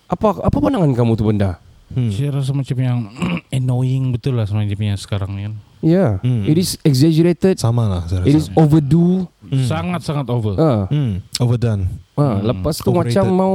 Apa 0.06 0.40
apa 0.40 0.56
pandangan 0.56 0.88
kamu 0.90 1.14
tu 1.14 1.24
benda 1.26 1.60
Hmm. 1.86 2.10
saya 2.10 2.32
rasa 2.32 2.50
macam 2.50 2.74
yang 2.74 2.98
annoying 3.52 4.10
betul 4.10 4.34
lah 4.34 4.42
sebenarnya 4.42 4.72
dia 4.72 4.78
punya 4.80 4.94
sekarang 4.96 5.30
ni 5.30 5.42
kan. 5.44 5.54
Yeah 5.84 6.16
Hmm. 6.18 6.44
It 6.44 6.56
is 6.56 6.80
exaggerated 6.80 7.56
Sama 7.56 7.84
lah 7.84 8.02
saya 8.04 8.24
It 8.24 8.34
is 8.34 8.48
overdue 8.50 9.28
Hmm. 9.44 9.60
Sangat-sangat 9.62 10.24
over. 10.26 10.56
Ah, 10.56 10.88
Hmm. 10.88 11.20
Overdone. 11.36 11.84
ah, 12.14 12.40
Hmm. 12.40 12.48
Lepas 12.48 12.74
tu 12.76 12.88
Overrated. 12.88 13.12
macam 13.12 13.24
mau 13.30 13.54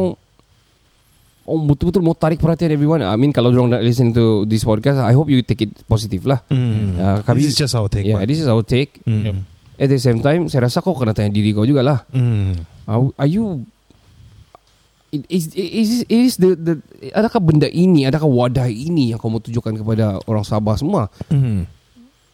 Oh 1.43 1.57
betul-betul 1.59 1.99
mau 1.99 2.13
tarik 2.13 2.37
perhatian 2.37 2.69
everyone 2.69 3.01
I 3.01 3.09
mean 3.15 3.29
kalau 3.29 3.49
orang 3.49 3.73
nak 3.73 3.81
listen 3.81 4.13
to 4.13 4.45
this 4.45 4.61
podcast 4.61 5.01
I 5.01 5.11
hope 5.11 5.27
you 5.27 5.41
take 5.41 5.63
it 5.63 5.73
positive 5.83 6.21
lah 6.23 6.45
Hmm. 6.45 6.93
Ah, 6.95 7.19
kami- 7.19 7.41
This 7.41 7.51
is 7.51 7.59
just 7.59 7.73
our 7.73 7.89
take. 7.89 8.05
Yeah 8.05 8.15
man. 8.15 8.23
this 8.23 8.37
is 8.37 8.45
our 8.45 8.61
take 8.61 9.01
Hmm. 9.01 9.25
Yep. 9.25 9.35
At 9.75 9.87
the 9.87 9.97
same 9.97 10.19
time 10.19 10.45
Saya 10.45 10.65
rasa 10.65 10.77
kau 10.77 10.93
kena 10.93 11.11
tanya 11.11 11.31
diri 11.31 11.49
kau 11.49 11.63
jugalah 11.63 12.05
Hmm. 12.09 12.53
Are, 12.85 13.01
are 13.17 13.25
you 13.27 13.65
it 15.09 15.25
is 15.27 15.49
is 15.51 16.05
is 16.05 16.33
the 16.35 16.53
the 16.53 16.73
adakah 17.11 17.41
benda 17.41 17.65
ini 17.65 18.05
adakah 18.05 18.29
wadah 18.29 18.65
ini 18.65 19.09
yang 19.09 19.17
kau 19.17 19.25
mau 19.27 19.41
tunjukkan 19.41 19.73
kepada 19.75 20.21
orang 20.23 20.43
Sabah 20.43 20.77
semua 20.77 21.09
Hmm. 21.25 21.65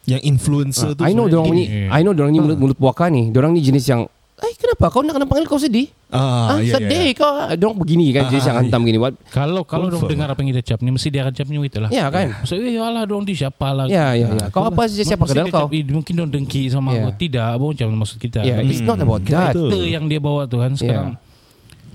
Yang 0.06 0.22
influencer 0.24 0.94
tu 0.94 1.02
Ah, 1.02 1.08
I 1.08 1.12
know 1.12 1.26
dorang 1.26 1.50
ni 1.50 1.66
gini. 1.66 1.86
I 1.88 2.00
know 2.00 2.10
dorang 2.10 2.30
ni 2.30 2.38
mulut 2.38 2.56
mulut 2.56 2.74
puaka 2.74 3.06
ni 3.06 3.28
dorang 3.28 3.50
ni 3.50 3.60
jenis 3.60 3.84
yang 3.84 4.06
Eh 4.36 4.52
kenapa 4.54 4.92
kau 4.92 5.00
nak 5.00 5.16
kena 5.16 5.24
panggil 5.24 5.44
kau 5.44 5.56
sedih 5.56 5.88
Ah, 6.06 6.52
ah, 6.52 6.58
ya, 6.58 6.68
ya, 6.68 6.74
sedih 6.76 7.08
ya. 7.08 7.16
kau 7.16 7.32
Dorang 7.56 7.74
begini 7.74 8.12
kan 8.12 8.28
Jenis 8.28 8.44
Ah, 8.44 8.46
yang 8.46 8.56
hantam 8.60 8.80
gini 8.82 8.94
What? 8.96 9.16
Kalau 9.26 9.64
kalau 9.64 9.88
dong 9.88 10.04
dengar 10.04 10.28
apa 10.28 10.38
yang 10.38 10.52
kita 10.52 10.62
cap 10.62 10.78
ni 10.78 10.92
mesti 10.92 11.08
dia 11.08 11.24
akan 11.24 11.32
cap 11.32 11.46
ni 11.46 11.56
itu 11.58 11.78
lah. 11.80 11.88
Ya 11.88 12.04
kan 12.06 12.36
So, 12.44 12.54
eh 12.54 12.76
alah 12.76 13.02
dong 13.02 13.24
di 13.24 13.32
siapa 13.32 13.72
lah. 13.72 13.88
Ya 13.88 14.12
ya 14.12 14.28
ya 14.30 14.46
Kau 14.46 14.62
apa 14.62 14.86
saja 14.86 15.02
siapa 15.02 15.24
kenal 15.24 15.48
dia 15.48 15.50
kau 15.50 15.66
cap, 15.66 15.72
"Eh, 15.72 15.82
Mungkin 15.82 16.12
dong 16.14 16.30
dengki 16.30 16.68
sama 16.68 16.92
Ya. 16.92 17.02
aku. 17.02 17.16
Tidak, 17.18 17.48
apa 17.50 17.64
macam 17.66 17.86
maksud 17.96 18.16
kita. 18.18 18.40
Ya 18.40 18.60
it's 18.60 18.78
not 18.80 19.00
about 19.00 19.24
that 19.24 19.50
Betul. 19.50 19.72
Karakter 19.72 19.82
yang 19.88 20.04
dia 20.04 20.20
bawa 20.20 20.44
tu 20.44 20.56
kan 20.56 20.72
sekarang. 20.72 21.16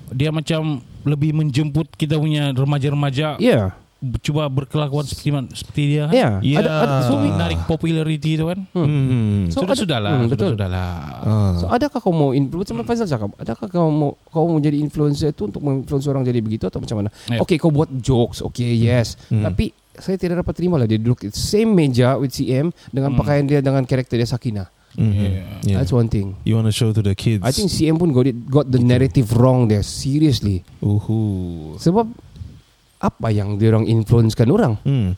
Dia 0.10 0.30
macam 0.30 0.62
lebih 1.04 1.32
menjemput 1.32 1.94
kita 1.94 2.18
punya 2.18 2.52
remaja-remaja 2.52 3.38
Ya 3.38 3.74
cuba 4.18 4.50
berkelakuan 4.50 5.06
seperti 5.06 5.30
seperti 5.54 5.82
dia 5.88 6.10
kan. 6.10 6.14
Ya 6.14 6.30
Ya. 6.42 6.58
Ada 6.58 6.72
ada 6.74 6.96
So, 7.04 7.14
so, 7.14 7.22
menarik 7.22 7.60
popularity 7.64 8.34
tu 8.34 8.50
kan. 8.50 8.66
Hmm. 8.74 9.46
So, 9.48 9.62
sudah 9.62 9.68
ada- 9.68 9.78
sudah 9.78 10.00
lah, 10.00 10.12
Hmm, 10.12 10.22
sudah 10.24 10.34
betul. 10.34 10.52
sudah 10.58 10.70
lah. 10.70 10.94
Ah. 11.22 11.54
So 11.54 11.66
adakah 11.68 12.00
kau 12.00 12.10
mau 12.10 12.32
influence 12.32 12.72
Macam 12.72 12.84
Faizal 12.84 13.06
cakap 13.06 13.30
Adakah 13.38 13.66
kau 13.68 13.88
mau 13.88 14.18
Kau 14.26 14.48
mau 14.48 14.58
jadi 14.58 14.74
influencer 14.76 15.30
itu 15.30 15.46
Untuk 15.46 15.62
menginfluence 15.62 16.08
orang 16.08 16.24
jadi 16.24 16.40
begitu 16.40 16.66
Atau 16.66 16.80
macam 16.80 16.98
mana 16.98 17.10
Ya. 17.28 17.38
Okay 17.38 17.56
kau 17.56 17.70
buat 17.70 17.94
jokes 17.94 18.42
Okay 18.44 18.74
yes 18.74 19.22
Hmm. 19.28 19.44
Tapi 19.44 19.70
Saya 19.94 20.16
tidak 20.16 20.42
dapat 20.42 20.54
terima 20.56 20.76
lah 20.76 20.86
Dia 20.86 20.98
duduk 20.98 21.22
Same 21.30 21.70
meja 21.70 22.16
with 22.16 22.32
CM 22.32 22.74
Dengan 22.88 23.12
Hmm. 23.12 23.20
pakaian 23.20 23.44
dia 23.44 23.60
Dengan 23.60 23.84
karakter 23.84 24.16
dia 24.16 24.26
Sakina 24.26 24.66
Mhm. 24.92 25.08
Yeah. 25.08 25.32
Yeah. 25.64 25.78
That's 25.78 25.92
one 25.92 26.08
thing 26.08 26.36
You 26.42 26.58
want 26.58 26.66
to 26.66 26.74
show 26.74 26.90
to 26.90 27.00
the 27.00 27.14
kids. 27.14 27.40
I 27.42 27.52
think 27.52 27.70
CM 27.70 27.96
pun 27.96 28.10
got, 28.10 28.26
it, 28.26 28.36
got 28.44 28.66
the 28.66 28.76
narrative 28.78 29.32
wrong 29.32 29.64
there 29.66 29.84
Seriously 29.84 30.68
Uhu. 30.82 31.78
Sebab 31.78 32.12
Apa 33.02 33.28
yang 33.30 33.58
dia 33.58 33.70
orang 33.70 33.86
influencekan 33.86 34.48
orang 34.48 34.74
Hmm. 34.82 35.18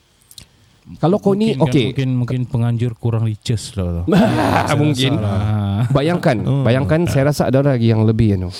Kalau 0.99 1.15
kau 1.15 1.31
ni 1.31 1.51
Mungkin 1.51 1.59
kan, 1.59 1.67
Okay 1.69 1.85
mungkin 1.89 2.09
mungkin 2.17 2.41
penganjur 2.45 2.91
kurang 2.93 3.23
riches 3.23 3.71
lah. 3.73 4.03
Mungkin 4.75 5.15
Ah. 5.15 5.87
Bayangkan 5.95 6.37
Oh. 6.41 6.59
Bayangkan 6.61 7.07
saya 7.07 7.29
rasa 7.29 7.47
ada 7.47 7.63
lagi 7.63 7.87
yang 7.87 8.03
lebih 8.03 8.35
you 8.35 8.39
know. 8.41 8.51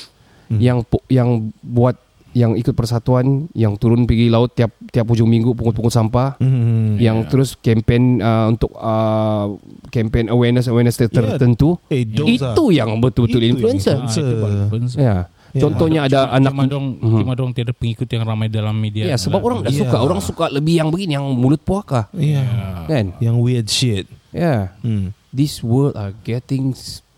Hmm. 0.47 0.55
Yang 0.57 0.77
yang 1.09 1.29
buat 1.61 1.99
yang 2.31 2.57
ikut 2.57 2.73
persatuan 2.73 3.45
yang 3.51 3.75
turun 3.75 4.09
pergi 4.09 4.25
laut 4.25 4.49
tiap 4.51 4.73
tiap 4.89 5.05
hujung 5.05 5.27
minggu 5.27 5.53
pungut-pungut 5.53 5.91
sampah 5.91 6.33
Hmm. 6.39 6.97
yang 6.97 7.27
terus 7.27 7.53
kempen 7.53 8.17
uh, 8.17 8.49
untuk 8.49 8.73
uh, 8.73 9.53
kempen 9.89 10.27
awareness 10.27 10.65
awareness 10.65 10.95
ter- 10.95 11.11
Yeah. 11.11 11.37
tertentu 11.37 11.77
Eh, 11.87 12.01
those 12.03 12.41
are- 12.41 12.55
itu 12.55 12.63
yang 12.71 12.97
betul-betul 12.97 13.37
Itu 13.37 13.51
influencer 13.51 13.99
Ah, 13.99 14.09
itu 14.09 14.33
influencer. 14.65 14.97
ya 14.97 15.29
Ya. 15.53 15.61
contohnya 15.61 15.99
ada 16.03 16.25
Cuma- 16.25 16.33
anak 16.33 16.51
cuma 16.51 16.63
dong 16.65 16.85
Mhm. 16.97 17.17
cuma 17.21 17.33
dong 17.33 17.51
tiada 17.53 17.71
pengikut 17.71 18.09
yang 18.09 18.25
ramai 18.25 18.49
dalam 18.49 18.73
media. 18.73 19.05
ya 19.05 19.15
sebab 19.15 19.37
orang 19.37 19.61
dah 19.61 19.69
Iya. 19.69 19.85
suka 19.85 19.97
orang 19.97 20.19
suka 20.19 20.45
lebih 20.49 20.81
yang 20.81 20.89
begini 20.89 21.13
yang 21.13 21.29
mulut 21.29 21.61
puaka 21.61 22.09
Yeah. 22.11 22.89
kan 22.89 23.13
Yang 23.17 23.35
weird 23.37 23.67
shit. 23.69 24.05
ya 24.33 24.73
Hmm. 24.81 25.13
this 25.29 25.61
world 25.61 25.93
are 25.93 26.09
getting 26.21 26.73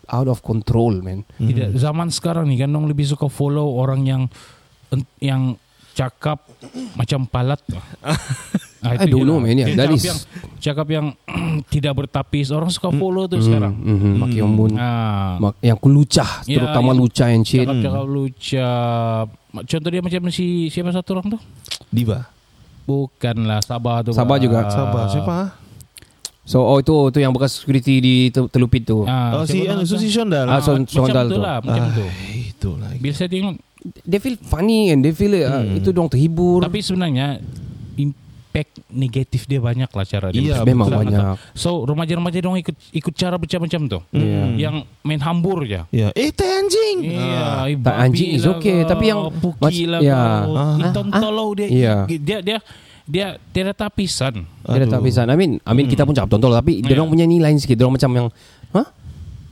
out 0.06 0.28
of 0.28 0.38
control 0.40 1.00
man 1.00 1.24
Tidak 1.34 1.74
zaman 1.74 2.08
sekarang 2.08 2.44
ni 2.44 2.54
kan 2.54 2.68
dong 2.68 2.84
lebih 2.84 3.08
suka 3.08 3.26
follow 3.26 3.72
orang 3.74 4.04
yang 4.04 4.22
yang 5.18 5.56
cakap 5.96 6.44
macam 6.92 7.24
palat. 7.24 7.56
Ah, 8.78 8.92
I 8.92 9.04
itu 9.04 9.16
don't 9.16 9.24
know, 9.24 9.38
man, 9.38 9.56
yeah, 9.56 9.72
that 9.72 9.88
cakap 9.88 9.96
is- 9.96 10.04
yang 10.04 10.18
tidak 10.58 10.86
yang 10.86 11.06
tidak 11.72 11.92
bertapis. 11.96 12.46
Orang 12.50 12.68
suka 12.68 12.92
follow 12.92 13.24
tu 13.24 13.40
sekarang. 13.40 13.72
mm, 13.72 13.96
mm, 13.96 14.14
Maki 14.16 14.38
ombun 14.38 14.72
Ah. 14.74 15.36
Mak- 15.38 15.58
yang 15.60 15.78
lucah 15.82 16.44
Ya, 16.44 16.60
terutama 16.60 16.90
yang 16.90 17.00
lucah 17.00 17.28
and 17.28 17.42
shit 17.42 17.62
Cakap-cakap 17.62 18.04
lucu. 18.04 18.60
Contoh 19.56 19.88
dia 19.88 20.00
macam 20.00 20.20
si 20.28 20.46
siapa 20.68 20.90
satu 20.90 21.16
orang 21.16 21.26
tu? 21.30 21.38
Diva. 21.88 22.28
Bukanlah 22.84 23.58
Sabah 23.60 24.04
tu. 24.04 24.12
Sabah 24.12 24.36
juga. 24.36 24.68
Sabar. 24.68 25.08
Siapa? 25.08 25.32
ah? 25.32 25.48
So 26.44 26.62
oh 26.62 26.78
itu 26.78 26.94
tu 27.10 27.18
yang 27.18 27.32
bekas 27.32 27.58
security 27.58 27.98
di 27.98 28.14
Tel- 28.30 28.46
Telupit 28.46 28.84
tu. 28.84 29.02
Ah, 29.02 29.34
Oh, 29.34 29.42
si 29.42 29.64
anu? 29.64 29.82
Susi 29.82 30.06
Shondal. 30.06 30.46
Ah, 30.46 30.60
so- 30.60 30.76
macam 30.76 30.86
Sondal 30.86 31.26
tu 31.26 31.34
tu. 31.34 31.42
lah, 31.42 31.58
macam 31.58 31.90
tu. 31.90 32.06
Itu 32.30 32.70
lagi. 32.76 32.98
Bila 32.98 33.12
saya 33.12 33.28
tengok 33.28 33.56
They 34.02 34.18
feel 34.18 34.34
funny 34.40 34.90
and 34.90 34.98
they 35.00 35.10
feel 35.10 35.30
uh, 35.36 35.62
Hmm. 35.62 35.78
itu 35.78 35.90
dong 35.90 36.06
terhibur. 36.06 36.58
Tapi 36.58 36.82
sebenarnya 36.82 37.38
impact 38.56 38.72
negatif 38.88 39.44
dia 39.44 39.60
banyak 39.60 39.90
lah 39.92 40.04
cara 40.08 40.32
dia. 40.32 40.40
Iya, 40.40 40.44
bercakap. 40.56 40.64
memang 40.64 40.88
Sangat 40.88 41.00
banyak. 41.04 41.36
So 41.52 41.70
remaja-remaja 41.84 42.38
dong 42.40 42.56
ikut 42.56 42.76
ikut 42.90 43.12
cara 43.12 43.36
bercakap 43.36 43.68
macam 43.68 43.80
tu. 43.84 43.98
Iya. 44.10 44.40
Yang 44.56 44.74
main 45.04 45.20
hambur 45.20 45.68
je. 45.68 45.80
Ya. 45.92 46.08
Eh, 46.16 46.32
teh 46.32 46.48
anjing. 46.48 46.98
Iya, 47.04 47.36
Ah. 47.36 47.68
eh, 47.68 47.76
Tak, 47.76 47.96
anjing 48.00 48.30
is 48.32 48.42
lah 48.42 48.56
okay, 48.56 48.76
kau, 48.80 48.88
tapi 48.88 49.04
yang 49.06 49.20
puki 49.28 49.84
lah 49.84 50.00
ya. 50.00 50.16
kau, 50.40 50.56
Ah. 50.56 50.76
iton 50.80 51.06
tolong 51.12 51.50
dia. 51.52 51.68
Iya. 51.68 51.94
Dia 52.16 52.38
dia 52.40 52.58
dia 53.06 53.26
tiada 53.52 53.76
tapisan. 53.76 54.48
Dia 54.64 54.82
Aduh. 54.82 54.98
bisa. 54.98 55.22
I 55.22 55.36
mean, 55.36 55.60
I 55.62 55.72
mean 55.76 55.86
Hmm. 55.86 55.92
kita 55.92 56.02
pun 56.02 56.16
cakap 56.16 56.32
tontol 56.32 56.56
tapi 56.56 56.80
dia 56.80 56.96
Iya. 56.96 56.98
orang 56.98 57.12
punya 57.12 57.24
ni 57.28 57.36
lain 57.38 57.60
sikit. 57.60 57.76
Dia 57.76 57.84
orang 57.84 58.00
macam 58.00 58.10
yang, 58.10 58.26
hah? 58.72 58.86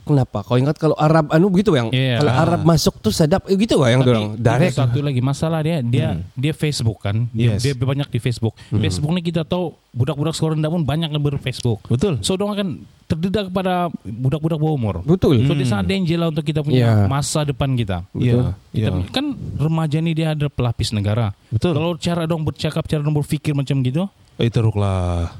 Kenapa? 0.05 0.39
Kau 0.39 0.55
ingat 0.55 0.77
kalau 0.77 0.93
Arab 0.95 1.27
anu 1.27 1.49
begitu 1.49 1.73
yang 1.73 1.89
Iya. 1.89 2.21
kalau 2.21 2.31
Ah. 2.31 2.43
Arab 2.45 2.61
masuk 2.61 3.01
tu 3.01 3.09
sedap 3.09 3.41
eh, 3.43 3.57
gitu 3.57 3.81
yang 3.81 3.99
ada 3.99 4.37
direct. 4.37 4.77
satu 4.77 5.01
lagi 5.01 5.17
masalah 5.17 5.59
dia 5.59 5.81
dia 5.81 6.21
dia 6.31 6.53
Facebook 6.53 7.01
kan. 7.01 7.25
Dia, 7.29 7.57
Yes. 7.57 7.65
dia 7.65 7.73
banyak 7.73 8.05
di 8.07 8.19
Facebook. 8.19 8.53
Facebook 8.69 9.11
ni 9.11 9.19
kita 9.19 9.41
tahu 9.41 9.73
budak-budak 9.91 10.31
sekolah 10.31 10.53
rendah 10.53 10.69
pun 10.69 10.81
banyak 10.81 11.09
yang 11.09 11.19
berFacebook. 11.19 11.89
Betul. 11.89 12.21
So 12.21 12.35
dong 12.35 12.51
akan 12.51 12.67
terdedah 13.05 13.49
kepada 13.49 13.73
budak-budak 14.03 14.57
bawah 14.57 14.73
umur. 14.73 14.95
Betul. 15.01 15.41
So 15.41 15.51
dia 15.51 15.65
sangat 15.65 15.89
danger 15.89 16.17
lah 16.17 16.29
untuk 16.29 16.43
kita 16.43 16.61
punya 16.61 16.77
Yeah. 16.77 17.07
masa 17.07 17.41
depan 17.41 17.73
kita. 17.73 18.05
Ya. 18.13 18.53
Kita, 18.71 18.93
Ya. 18.93 18.93
Kan 19.09 19.25
remaja 19.55 19.97
ni 19.97 20.13
dia 20.13 20.31
ada 20.31 20.45
pelapis 20.47 20.91
negara. 20.91 21.33
Betul. 21.49 21.73
Kalau 21.73 21.91
cara 21.95 22.23
dong 22.25 22.43
bercakap, 22.43 22.85
cara 22.85 23.01
dong 23.01 23.15
berfikir 23.15 23.51
macam 23.51 23.81
gitu, 23.81 24.05
Eh, 24.35 24.51
teruklah. 24.51 25.31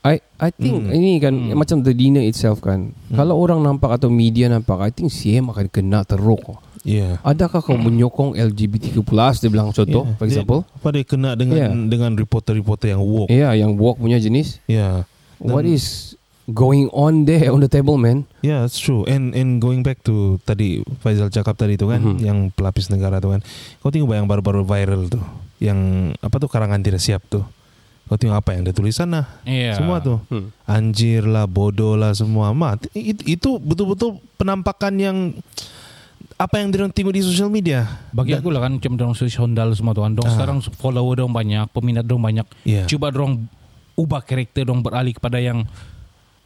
I 0.00 0.16
I 0.40 0.48
think 0.48 0.88
Hmm. 0.88 0.96
ini 0.96 1.20
kan 1.20 1.34
macam 1.52 1.84
the 1.84 1.92
dinner 1.92 2.24
itself 2.24 2.64
kan. 2.64 2.96
Kalau 3.12 3.36
orang 3.36 3.60
nampak 3.60 4.00
atau 4.00 4.08
media 4.08 4.48
nampak, 4.48 4.80
I 4.80 4.90
think 4.90 5.12
CM 5.12 5.52
akan 5.52 5.68
kena 5.68 6.08
teruk. 6.08 6.40
Yeah. 6.80 7.20
Adakah 7.20 7.60
kau 7.60 7.76
menyokong 7.76 8.40
LGBTQ+, 8.40 9.04
dia 9.36 9.50
bilang 9.52 9.68
contoh, 9.68 10.08
Yeah. 10.08 10.16
for 10.16 10.24
example. 10.24 10.60
Dia, 10.64 10.76
apa 10.80 10.88
dia 10.96 11.04
kena 11.04 11.30
dengan 11.36 11.56
Yeah. 11.60 11.72
dengan 11.92 12.16
reporter-reporter 12.16 12.96
yang 12.96 13.04
woke. 13.04 13.28
Ya, 13.28 13.52
yang 13.52 13.76
woke 13.76 14.00
punya 14.00 14.16
jenis. 14.16 14.64
Yeah. 14.64 15.04
What 15.36 15.68
Dan- 15.68 15.76
is 15.76 16.16
going 16.48 16.88
on 16.96 17.28
there 17.28 17.52
on 17.52 17.60
the 17.60 17.68
table, 17.68 18.00
man? 18.00 18.24
Yeah, 18.40 18.64
that's 18.64 18.80
true. 18.80 19.04
And 19.04 19.36
and 19.36 19.60
going 19.60 19.84
back 19.84 20.00
to 20.08 20.40
tadi 20.42 20.80
Faizal 21.04 21.28
cakap 21.28 21.60
tadi 21.60 21.76
tu 21.76 21.92
kan, 21.92 22.00
Mhm. 22.00 22.24
yang 22.24 22.38
pelapis 22.48 22.88
negara 22.88 23.20
tu 23.20 23.28
kan. 23.28 23.44
Kau 23.84 23.92
tengok 23.92 24.16
yang 24.16 24.24
baru-baru 24.24 24.64
viral 24.64 25.12
tu, 25.12 25.20
yang 25.60 25.76
apa 26.16 26.40
tu 26.40 26.48
karangan 26.48 26.80
tidak 26.80 27.04
siap 27.04 27.20
tu. 27.28 27.44
Kau 28.10 28.18
tengok 28.18 28.34
apa 28.36 28.58
yang 28.58 28.66
dia 28.66 28.74
tulis 28.74 28.90
sana. 28.90 29.22
Iya. 29.46 29.78
Semua 29.78 30.02
tu. 30.02 30.18
Hmm. 30.26 30.50
Anjir 30.66 31.22
lah, 31.22 31.46
bodoh 31.46 31.94
lah 31.94 32.10
semua. 32.10 32.50
Mat, 32.50 32.90
it- 32.90 33.22
itu 33.22 33.54
betul-betul 33.56 34.18
penampakan 34.34 34.98
yang 34.98 35.16
apa 36.34 36.58
yang 36.58 36.74
dia 36.74 36.90
tengok 36.90 37.14
di 37.14 37.22
sosial 37.22 37.46
media. 37.46 37.86
Bagi 38.10 38.34
Dan- 38.34 38.42
aku 38.42 38.50
lah 38.50 38.60
kan 38.60 38.72
macam 38.74 38.98
dorong 38.98 39.14
sosial 39.14 39.46
Honda 39.46 39.62
semua 39.70 39.94
tu 39.94 40.02
kan. 40.02 40.10
Dong 40.10 40.26
Ah. 40.26 40.32
sekarang 40.32 40.58
follower 40.74 41.14
dong 41.16 41.30
banyak, 41.30 41.70
peminat 41.70 42.02
dong 42.02 42.18
banyak. 42.18 42.42
Yeah. 42.64 42.90
Cuba 42.90 43.14
dorong 43.14 43.46
ubah 43.94 44.20
karakter 44.20 44.64
dong 44.64 44.82
beralih 44.82 45.12
kepada 45.12 45.38
yang 45.38 45.62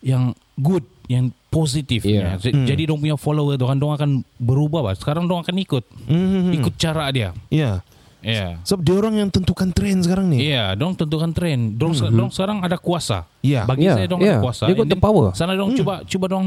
yang 0.05 0.37
good, 0.55 0.85
yang 1.07 1.33
positif. 1.49 2.05
Yeah. 2.05 2.37
Ya. 2.37 2.53
Hmm. 2.53 2.67
Jadi 2.67 2.83
dong 2.85 3.01
punya 3.01 3.17
follower 3.17 3.57
tu 3.57 3.65
kan 3.65 3.81
dong 3.81 3.95
akan 3.95 4.11
berubah 4.37 4.85
bah. 4.85 4.93
Sekarang 4.93 5.25
dong 5.25 5.41
akan 5.41 5.57
ikut 5.57 5.85
Mhm. 6.05 6.61
ikut 6.61 6.75
cara 6.77 7.09
dia. 7.09 7.33
Ya. 7.49 7.81
Ya. 8.25 8.59
Sebab 8.65 8.81
dia 8.81 8.95
orang 8.97 9.15
yang 9.21 9.29
tentukan 9.29 9.69
tren 9.71 10.01
sekarang 10.01 10.33
ni. 10.33 10.49
Iya, 10.49 10.73
dong 10.75 10.97
tentukan 10.97 11.31
tren. 11.31 11.77
Dong, 11.77 11.93
dong 11.93 12.33
sekarang 12.33 12.65
ada 12.65 12.81
kuasa. 12.81 13.29
Ya. 13.45 13.69
Bagi 13.69 13.85
Yeah, 13.85 13.97
saya 14.01 14.07
dong 14.09 14.25
yeah. 14.25 14.41
ada 14.41 14.43
kuasa. 14.43 14.65
They 14.65 14.75
got 14.75 14.89
the 14.89 14.97
power. 14.97 15.37
Sana 15.37 15.53
dong 15.53 15.77
coba 15.77 16.01
coba 16.09 16.27
dong 16.27 16.47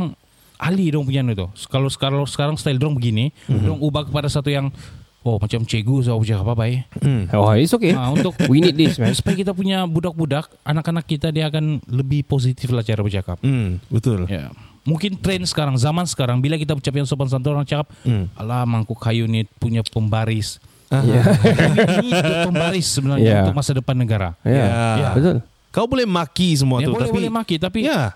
alih 0.58 0.90
dong 0.98 1.06
punya 1.06 1.22
itu. 1.22 1.46
Kalau 1.70 1.88
kalau 1.94 2.26
sekarang 2.26 2.58
style 2.58 2.82
dong 2.82 2.98
begini, 2.98 3.30
dong 3.46 3.78
ubah 3.78 4.10
kepada 4.10 4.26
satu 4.26 4.50
yang 4.50 4.74
oh 5.22 5.38
macam 5.38 5.62
cegu 5.68 6.00
saya 6.02 6.16
ujar 6.16 6.40
apa 6.42 6.56
baik. 6.56 6.88
Hmm. 7.04 7.28
Oh, 7.36 7.52
it's 7.54 7.76
okay. 7.76 7.92
Nah, 7.94 8.10
untuk 8.10 8.34
We 8.52 8.64
need 8.64 8.80
this, 8.80 8.96
man. 8.98 9.12
supaya 9.14 9.36
kita 9.36 9.52
punya 9.52 9.84
budak-budak, 9.84 10.50
anak-anak 10.64 11.06
kita 11.06 11.30
dia 11.30 11.52
akan 11.52 11.84
lebih 11.86 12.24
positif 12.24 12.72
lah 12.72 12.82
cara 12.82 13.04
bercakap. 13.04 13.38
Hmm, 13.44 13.78
betul. 13.92 14.24
Ya. 14.26 14.50
Mungkin 14.88 15.20
tren 15.20 15.44
sekarang, 15.44 15.76
zaman 15.76 16.08
sekarang, 16.08 16.40
bila 16.40 16.56
kita 16.56 16.72
bercakap 16.72 17.04
yang 17.04 17.10
sopan 17.12 17.28
santun 17.28 17.60
orang 17.60 17.68
cakap, 17.68 17.92
Hmm. 18.08 18.32
alah 18.40 18.64
mangkuk 18.64 18.96
kayu 18.96 19.28
ni 19.28 19.44
punya 19.60 19.84
pembaris. 19.84 20.64
Ah. 20.88 21.04
Yeah. 21.04 21.24
ini 22.00 22.10
itu 22.10 22.34
pembaris 22.48 22.88
sebenarnya 22.88 23.28
Yeah. 23.28 23.42
untuk 23.44 23.56
masa 23.56 23.72
depan 23.76 23.96
negara. 23.96 24.30
Yeah. 24.42 24.72
Ya. 24.96 25.10
Betul. 25.12 25.38
Kau 25.70 25.86
boleh 25.86 26.08
maki 26.08 26.56
semua 26.56 26.80
Ya, 26.80 26.88
tu 26.88 26.96
boleh 26.96 27.06
tapi 27.06 27.14
boleh 27.14 27.30
maki 27.30 27.56
tapi 27.58 27.80
Ya. 27.84 28.16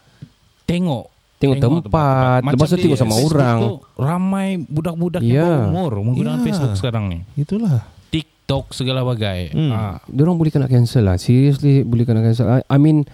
tengok 0.64 1.12
Tengok 1.36 1.58
tempat, 1.58 2.46
lepas 2.46 2.70
tu 2.70 2.78
di 2.78 2.86
tengok 2.86 3.00
sama 3.02 3.18
Facebook 3.18 3.34
orang. 3.34 3.58
tu 3.58 3.70
ramai 3.98 4.48
budak-budak 4.62 5.26
Ya. 5.26 5.42
yang 5.42 5.74
berumur 5.74 5.92
menggunakan 6.06 6.38
Ya. 6.38 6.46
Facebook 6.46 6.74
sekarang 6.78 7.04
ni. 7.10 7.18
Itulah. 7.34 7.82
TikTok 8.08 8.70
segala 8.72 9.02
bagai. 9.02 9.50
Hmm. 9.50 9.74
Ah, 9.74 9.98
Diorang 10.06 10.38
boleh 10.38 10.54
kena 10.54 10.70
cancel 10.70 11.02
lah. 11.02 11.18
Seriously 11.18 11.82
boleh 11.82 12.06
kena 12.06 12.22
cancel. 12.22 12.46
I, 12.46 12.62
I 12.62 12.78
mean, 12.78 13.10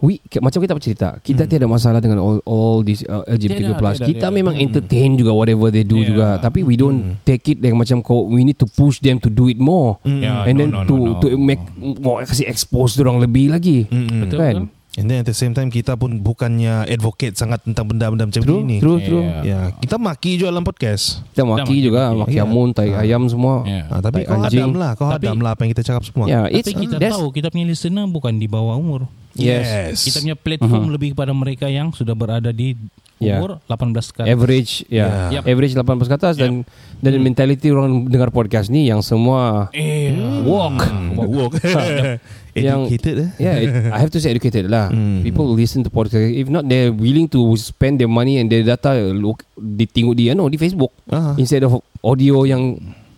we 0.00 0.18
ke- 0.22 0.38
macam 0.38 0.58
kita 0.58 0.72
bercerita, 0.72 1.08
kita 1.18 1.44
tiada 1.44 1.64
masalah 1.64 1.98
dengan 1.98 2.18
all 2.18 2.40
all 2.42 2.80
this 2.80 3.00
uh, 3.02 3.20
LGBTQ+. 3.26 3.70
Tiada, 3.70 3.80
tiada, 3.94 4.06
kita 4.06 4.18
tiada. 4.22 4.32
memang 4.32 4.54
Hmm. 4.54 4.64
entertain 4.64 5.10
juga 5.14 5.30
whatever 5.30 5.68
they 5.68 5.82
do 5.82 5.96
Yeah. 5.96 6.08
juga. 6.08 6.26
Tapi 6.38 6.60
we 6.60 6.74
don't 6.74 7.20
take 7.22 7.44
it 7.46 7.58
yang 7.58 7.74
macam 7.74 8.00
kau 8.00 8.24
we 8.24 8.42
need 8.42 8.56
to 8.56 8.66
push 8.66 8.98
them 8.98 9.16
to 9.16 9.28
do 9.28 9.46
it 9.46 9.56
more. 9.56 10.00
Ya, 10.02 10.42
And 10.42 10.54
no, 10.54 10.58
then 10.58 10.68
no, 10.70 10.80
to 10.82 10.94
no, 10.94 11.04
no. 11.06 11.20
to 11.20 11.26
make 11.34 11.60
more 11.78 12.20
kasih 12.22 12.44
expose 12.44 12.96
orang 12.96 13.20
lebih 13.20 13.48
lagi. 13.48 13.84
Mm-mm. 13.86 14.24
Betul, 14.24 14.38
Kan? 14.38 14.56
betul. 14.58 14.78
And 14.92 15.06
then 15.06 15.22
at 15.22 15.28
the 15.28 15.32
same 15.32 15.54
time 15.54 15.68
kita 15.68 15.94
pun 15.94 16.18
bukannya 16.18 16.82
advocate 16.84 17.32
sangat 17.32 17.62
tentang 17.62 17.86
benda-benda 17.86 18.26
macam 18.26 18.42
True, 18.42 18.58
ini. 18.60 18.78
true, 18.78 18.98
true. 18.98 19.22
Yeah. 19.22 19.70
Ya, 19.70 19.78
kita 19.78 19.94
maki 19.96 20.34
juga 20.34 20.50
dalam 20.50 20.66
podcast. 20.66 21.22
Kita 21.30 21.46
maki 21.46 21.62
maki, 21.62 21.76
juga, 21.80 22.02
maki. 22.08 22.18
maki 22.18 22.34
Yeah. 22.34 22.44
amun, 22.44 22.68
tai 22.72 22.90
Ah. 22.90 23.00
ayam 23.00 23.22
semua. 23.24 23.62
Ya. 23.62 23.86
Ah, 23.86 24.00
tapi 24.00 24.24
kau 24.24 24.34
hadam 24.34 24.74
lah, 24.74 24.90
kau 24.94 25.06
Tapi- 25.06 25.22
hadam 25.22 25.38
lah 25.38 25.50
apa 25.52 25.62
yang 25.62 25.70
kita 25.70 25.84
cakap 25.84 26.02
semua. 26.02 26.26
Yeah, 26.26 26.50
it's 26.50 26.66
Tapi 26.66 26.82
kita 26.82 26.98
that's- 26.98 27.14
tahu 27.14 27.30
kita 27.30 27.48
punya 27.48 27.66
listener 27.66 28.02
bukan 28.04 28.34
di 28.34 28.48
bawah 28.48 28.74
umur. 28.74 29.06
Yes. 29.42 30.04
Kita 30.04 30.18
punya 30.20 30.36
platform 30.36 30.84
Mhm. 30.86 30.92
lebih 30.92 31.08
kepada 31.12 31.32
mereka 31.32 31.66
yang 31.66 31.90
sudah 31.90 32.12
berada 32.12 32.50
di 32.50 32.76
Yeah. 33.20 33.36
umur 33.36 33.60
18 33.68 34.08
ke 34.10 34.24
atas. 34.24 34.32
Average 34.32 34.72
ya. 34.88 34.96
Yeah. 34.96 35.12
Yep. 35.36 35.42
Average 35.44 35.74
18 35.76 36.08
ke 36.08 36.14
atas 36.16 36.34
dan 36.36 36.64
dan 36.98 37.12
Hmm. 37.12 37.20
mentality 37.20 37.68
orang 37.68 38.08
dengar 38.08 38.32
podcast 38.32 38.72
ni 38.72 38.88
yang 38.88 39.04
semua 39.04 39.68
Eh, 39.72 40.16
walk. 40.48 40.80
Walk. 41.20 41.52
Yang- 42.56 42.90
Educated 42.90 43.16
eh. 43.20 43.30
Yeah, 43.38 43.56
it, 43.60 43.70
I 43.92 43.98
have 44.00 44.10
to 44.10 44.18
say 44.18 44.32
educated 44.32 44.66
lah. 44.66 44.88
Hmm. 44.88 45.20
People 45.20 45.46
listen 45.52 45.84
to 45.84 45.90
podcast. 45.92 46.18
If 46.26 46.48
not, 46.48 46.64
they're 46.64 46.90
willing 46.90 47.28
to 47.30 47.40
spend 47.54 48.00
their 48.00 48.10
money 48.10 48.40
and 48.40 48.48
their 48.48 48.64
data 48.64 48.96
look, 49.12 49.44
di 49.54 49.86
tengok 49.86 50.16
di, 50.16 50.32
ano, 50.32 50.48
di 50.48 50.56
Facebook 50.56 50.90
Ah, 51.06 51.36
instead 51.36 51.62
of 51.62 51.78
audio 52.00 52.42
yang, 52.42 52.74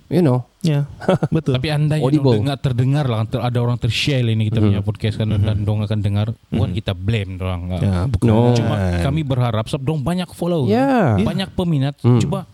you 0.09 0.21
know. 0.21 0.45
Ya. 0.63 0.87
Betul. 1.35 1.59
Tapi 1.59 1.69
anda 1.69 1.99
yang 1.99 2.07
Audible. 2.07 2.35
dengar 2.39 2.57
terdengar 2.57 3.05
lah 3.05 3.27
ter, 3.27 3.39
ada 3.39 3.59
orang 3.59 3.77
tershare 3.77 4.23
ini 4.25 4.47
kita 4.47 4.59
punya 4.59 4.81
Mhm. 4.81 4.87
podcast 4.87 5.15
kan 5.19 5.29
dan 5.29 5.59
dong 5.61 5.83
akan 5.83 5.99
dengar 5.99 6.27
bukan 6.49 6.71
kita 6.73 6.95
blame 6.95 7.37
orang. 7.37 7.61
Ya, 7.77 8.07
bukan. 8.07 8.27
No. 8.27 8.55
Cuma 8.55 8.75
kami 8.99 9.21
berharap 9.23 9.67
sebab 9.67 9.83
dong 9.85 10.01
banyak 10.01 10.31
follow. 10.31 10.67
Yeah. 10.67 11.19
Banyak 11.19 11.53
peminat. 11.53 11.99
Hmm. 12.01 12.19
Coba 12.19 12.47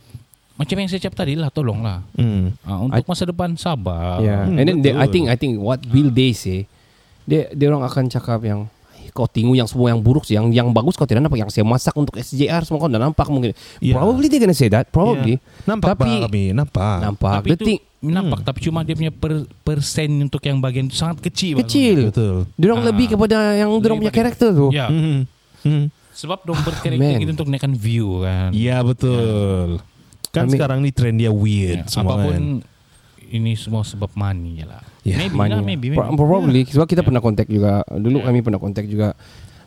macam 0.55 0.75
yang 0.75 0.89
saya 0.89 0.99
cakap 0.99 1.23
tadi 1.23 1.37
lah 1.37 1.49
tolonglah. 1.49 2.03
Hmm. 2.13 2.51
Ah, 2.63 2.81
untuk 2.81 3.07
masa 3.07 3.23
depan 3.23 3.55
sabar. 3.55 4.19
Yeah. 4.19 4.43
Hmm, 4.43 4.59
and 4.59 4.67
then 4.67 4.77
they, 4.81 4.91
I 4.91 5.07
think 5.07 5.29
I 5.29 5.37
think 5.37 5.57
what 5.57 5.79
will 5.87 6.09
they 6.09 6.33
say? 6.33 6.67
Dia 7.25 7.53
dia 7.53 7.69
orang 7.69 7.85
akan 7.85 8.09
cakap 8.09 8.41
yang 8.41 8.67
"Eh, 8.67 8.78
kau 9.19 9.27
tengok 9.27 9.53
yang 9.53 9.67
semua 9.67 9.91
yang 9.91 9.99
buruk 9.99 10.23
yang 10.31 10.47
yang 10.49 10.69
bagus 10.71 10.95
kau 10.95 11.03
tidak 11.03 11.27
nampak 11.27 11.43
yang 11.43 11.51
saya 11.51 11.67
masak 11.67 11.91
untuk 11.93 12.15
SJR 12.15 12.63
semua 12.63 12.79
kau 12.79 12.87
dah 12.87 13.03
nampak 13.03 13.27
mungkin. 13.27 13.51
Yeah. 13.79 13.99
Probably 13.99 14.31
they 14.31 14.39
gonna 14.39 14.55
say 14.55 14.71
that. 14.71 14.87
Probably. 14.89 15.43
Ya. 15.43 15.67
Nampak 15.67 15.99
Tapi- 15.99 16.23
kami, 16.23 16.45
nampak. 16.53 16.99
Nampak. 17.03 17.35
Tapi 17.37 17.49
itu 17.53 17.65
thing 17.67 17.79
nampak 17.99 18.47
tapi 18.47 18.63
cuma 18.63 18.87
dia 18.87 18.95
punya 18.95 19.11
per, 19.11 19.43
persen 19.67 20.23
untuk 20.23 20.39
yang 20.41 20.63
bagian 20.63 20.87
itu 20.87 20.95
sangat 20.95 21.19
kecil. 21.21 21.59
kecil. 21.59 22.15
Betul. 22.15 22.37
Dia 22.55 22.67
orang 22.71 22.81
Ah. 22.81 22.89
lebih 22.89 23.07
kepada 23.11 23.37
yang 23.53 23.75
dia 23.75 23.91
punya 23.93 24.15
karakter 24.15 24.55
tu. 24.55 24.71
Ya. 24.71 24.87
Hmm. 24.87 25.27
Hmm. 25.67 25.91
Sebab 26.15 26.47
dong 26.47 26.63
berkarakter 26.63 27.19
gitu 27.19 27.33
untuk 27.35 27.51
naikkan 27.51 27.75
view 27.75 28.23
kan. 28.23 28.55
Ya 28.55 28.79
betul. 28.83 29.83
Kan 30.31 30.45
I 30.45 30.47
mean- 30.47 30.55
sekarang 30.55 30.79
ni 30.81 30.91
trend 30.95 31.19
dia 31.19 31.31
weird 31.31 31.83
Ya, 31.83 31.91
semua 31.91 32.15
apapun 32.15 32.63
kan. 32.63 32.78
Ini 33.31 33.53
semua 33.55 33.83
sebab 33.83 34.09
money 34.13 34.59
je 34.59 34.65
lah. 34.65 34.81
Ya, 35.03 35.17
maybe 35.17 35.35
Money. 35.35 35.51
lah, 35.51 35.61
maybe. 35.61 35.87
maybe. 35.89 35.97
Pro- 35.97 36.13
Probably 36.13 36.61
sebab 36.65 36.85
kita 36.85 37.01
Ya. 37.01 37.07
pernah 37.07 37.21
kontak 37.21 37.47
juga. 37.47 37.81
Dulu 37.87 38.19
Ya. 38.19 38.25
kami 38.27 38.39
pernah 38.41 38.59
kontak 38.59 38.85
juga 38.85 39.13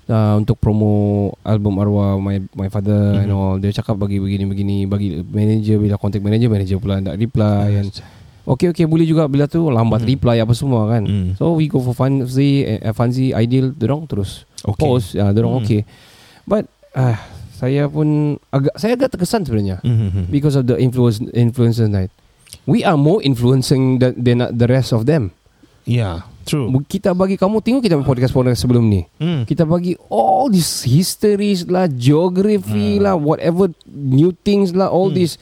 uh, 0.04 0.36
untuk 0.36 0.56
promo 0.56 0.92
album 1.42 1.78
arwah 1.78 2.16
my 2.16 2.38
my 2.52 2.68
father 2.68 3.16
Mhm. 3.16 3.22
and 3.22 3.32
all. 3.32 3.56
Dia 3.56 3.72
cakap 3.72 3.96
bagi 3.96 4.18
begini 4.18 4.44
begini 4.44 4.76
bagi 4.84 5.22
manager 5.24 5.78
bila 5.78 5.96
kontak 5.96 6.20
manager 6.20 6.48
manager 6.48 6.78
pula 6.78 7.00
tak 7.00 7.16
reply 7.16 7.80
and 7.80 7.94
Okay 8.42 8.68
okay 8.68 8.84
boleh 8.84 9.06
juga 9.06 9.26
bila 9.26 9.46
tu 9.46 9.62
lambat 9.64 10.02
Mhm. 10.02 10.10
reply 10.10 10.38
apa 10.38 10.52
semua 10.52 10.90
kan. 10.90 11.06
Hmm. 11.06 11.38
So 11.38 11.54
we 11.54 11.66
go 11.66 11.78
for 11.78 11.94
Fanzi, 11.94 12.66
eh, 12.66 12.90
Fanzi 12.92 13.30
ideal 13.32 13.70
dorong 13.70 14.06
terus 14.06 14.50
Okay. 14.60 14.82
post 14.82 15.14
ya 15.14 15.30
dorong 15.30 15.56
Hmm. 15.56 15.64
okay. 15.64 15.82
But 16.44 16.66
ah 16.92 17.22
saya 17.54 17.86
pun 17.86 18.08
agak 18.50 18.74
saya 18.76 18.94
agak 18.94 19.14
terkesan 19.14 19.46
sebenarnya 19.46 19.78
Hmm. 19.80 20.26
because 20.28 20.54
of 20.54 20.66
the 20.66 20.74
influence 20.76 21.22
influencer 21.32 21.86
night. 21.86 22.10
We 22.64 22.84
are 22.84 22.96
more 22.96 23.20
influencing 23.20 23.98
than, 23.98 24.14
than 24.16 24.38
the 24.52 24.68
rest 24.68 24.92
of 24.92 25.06
them. 25.06 25.34
Ya, 25.82 26.22
true. 26.46 26.70
Kita 26.86 27.12
bagi 27.12 27.36
kamu 27.36 27.58
tengok 27.58 27.82
kita 27.82 27.98
podcast 28.02 28.32
podcast 28.32 28.62
sebelum 28.62 28.86
ni. 28.86 29.02
Hmm. 29.18 29.44
Kita 29.44 29.66
bagi 29.66 29.98
all 30.08 30.46
these 30.48 30.86
histories 30.86 31.66
lah, 31.66 31.90
geography 31.90 33.02
lah, 33.02 33.18
whatever 33.18 33.66
new 33.88 34.30
things 34.32 34.72
lah, 34.72 34.88
all 34.88 35.10
Hmm. 35.10 35.18
this 35.18 35.42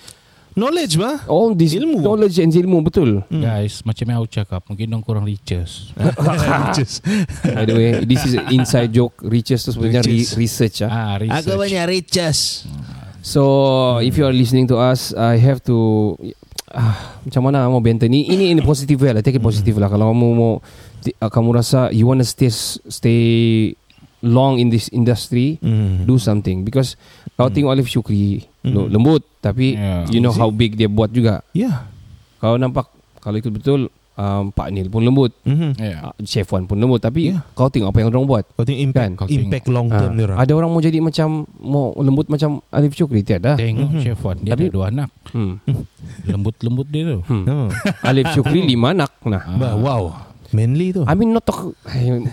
Knowledge 0.59 0.99
bah. 0.99 1.23
all 1.31 1.55
this 1.55 1.71
Ilmu. 1.71 2.03
knowledge 2.03 2.35
and 2.39 2.51
ilmu 2.51 2.83
betul. 2.83 3.23
Hmm. 3.31 3.39
Guys, 3.39 3.79
macam 3.83 4.03
yang 4.03 4.17
aku 4.19 4.29
cakap, 4.33 4.59
mungkin 4.67 4.91
dong 4.91 4.99
kurang 4.99 5.23
riches. 5.23 5.95
Just. 6.75 6.99
By 7.45 7.63
the 7.63 7.75
way, 7.75 7.89
this 8.03 8.27
is 8.27 8.35
an 8.35 8.51
inside 8.51 8.91
joke. 8.91 9.15
Riches 9.23 9.63
tu 9.63 9.71
sebenarnya 9.71 10.03
re- 10.03 10.19
Riches. 10.19 10.35
research 10.35 10.77
ah. 10.83 10.91
Ah, 10.91 11.15
research. 11.15 11.71
riches. 11.87 12.39
So 13.21 13.43
if 13.99 14.15
you 14.15 14.23
are 14.25 14.33
listening 14.35 14.67
to 14.71 14.79
us, 14.79 15.11
I 15.11 15.35
have 15.39 15.59
to 15.67 16.15
ah, 16.71 17.19
macam 17.25 17.51
mana 17.51 17.67
mau 17.67 17.83
banter 17.83 18.07
ni? 18.07 18.25
Ini 18.25 18.55
ini 18.55 18.61
positif 18.63 18.99
lah. 19.03 19.19
Take 19.19 19.37
it 19.37 19.43
positif 19.43 19.75
lah. 19.75 19.91
Kalau 19.91 20.11
kamu 20.11 20.27
mau 20.31 20.51
ah, 21.19 21.29
kamu 21.29 21.49
rasa 21.55 21.91
you 21.91 22.07
wanna 22.07 22.23
stay 22.23 22.49
stay 22.87 23.21
long 24.19 24.59
in 24.59 24.67
this 24.67 24.91
industry, 24.91 25.59
Hmm. 25.63 26.03
do 26.03 26.19
something 26.19 26.63
because 26.63 26.99
kau 27.35 27.47
Hmm. 27.47 27.55
tengok 27.55 27.71
Alif 27.71 27.87
Syukri 27.87 28.43
Hmm. 28.63 28.91
lembut 28.91 29.23
tapi 29.39 29.79
Yeah. 29.79 30.03
you 30.11 30.19
know 30.19 30.35
how 30.35 30.51
big 30.51 30.75
dia 30.75 30.91
buat 30.91 31.11
juga. 31.11 31.43
Ya. 31.55 31.87
Kau 32.39 32.55
nampak 32.55 32.87
kalau 33.19 33.39
itu 33.39 33.51
betul 33.51 33.87
um, 34.19 34.51
Pak 34.51 34.67
Nil 34.69 34.85
pun 34.85 34.99
lembut, 34.99 35.31
Mhm. 35.41 35.79
Ya. 35.79 35.97
uh, 36.03 36.13
Chef 36.21 36.43
Wan 36.45 36.65
pun 36.65 36.75
lembut 36.75 36.99
tapi 36.99 37.31
Yeah. 37.31 37.39
kau 37.55 37.71
tengok 37.71 37.87
apa 37.87 37.97
yang 37.97 38.11
orang 38.11 38.27
buat. 38.27 38.43
Kau 38.51 38.61
tengok 38.61 38.83
impact, 38.83 38.99
Kan? 39.01 39.11
Kau 39.15 39.25
tengok. 39.25 39.39
impact 39.41 39.65
long 39.69 39.87
term 39.87 40.11
dia 40.13 40.25
orang. 40.27 40.37
ada 40.37 40.51
orang 40.53 40.69
mau 40.69 40.81
jadi 40.81 40.97
macam 40.99 41.27
mau 41.55 41.95
lembut 41.95 42.27
macam 42.27 42.59
Alif 42.69 42.93
Syukri 42.93 43.23
tiada. 43.23 43.55
Tengok 43.55 43.89
Mhm. 43.89 44.01
Chef 44.01 44.19
Wan, 44.19 44.37
dia 44.37 44.51
Tapi- 44.53 44.67
ada 44.67 44.75
dua 44.75 44.85
anak. 44.89 45.09
Hmm. 45.29 45.55
Lembut-lembut 46.27 46.85
dia 46.85 47.03
tu. 47.07 47.17
Hmm. 47.23 47.43
Hmm. 47.45 47.67
Alif 48.01 48.27
Syukri 48.31 48.59
lima 48.61 48.91
anak. 48.91 49.15
Nah, 49.23 49.43
Bah, 49.55 49.73
wow. 49.73 50.03
Manly 50.49 50.89
tu. 50.91 51.05
I 51.05 51.13
mean 51.13 51.29
not 51.29 51.45
talk 51.45 51.77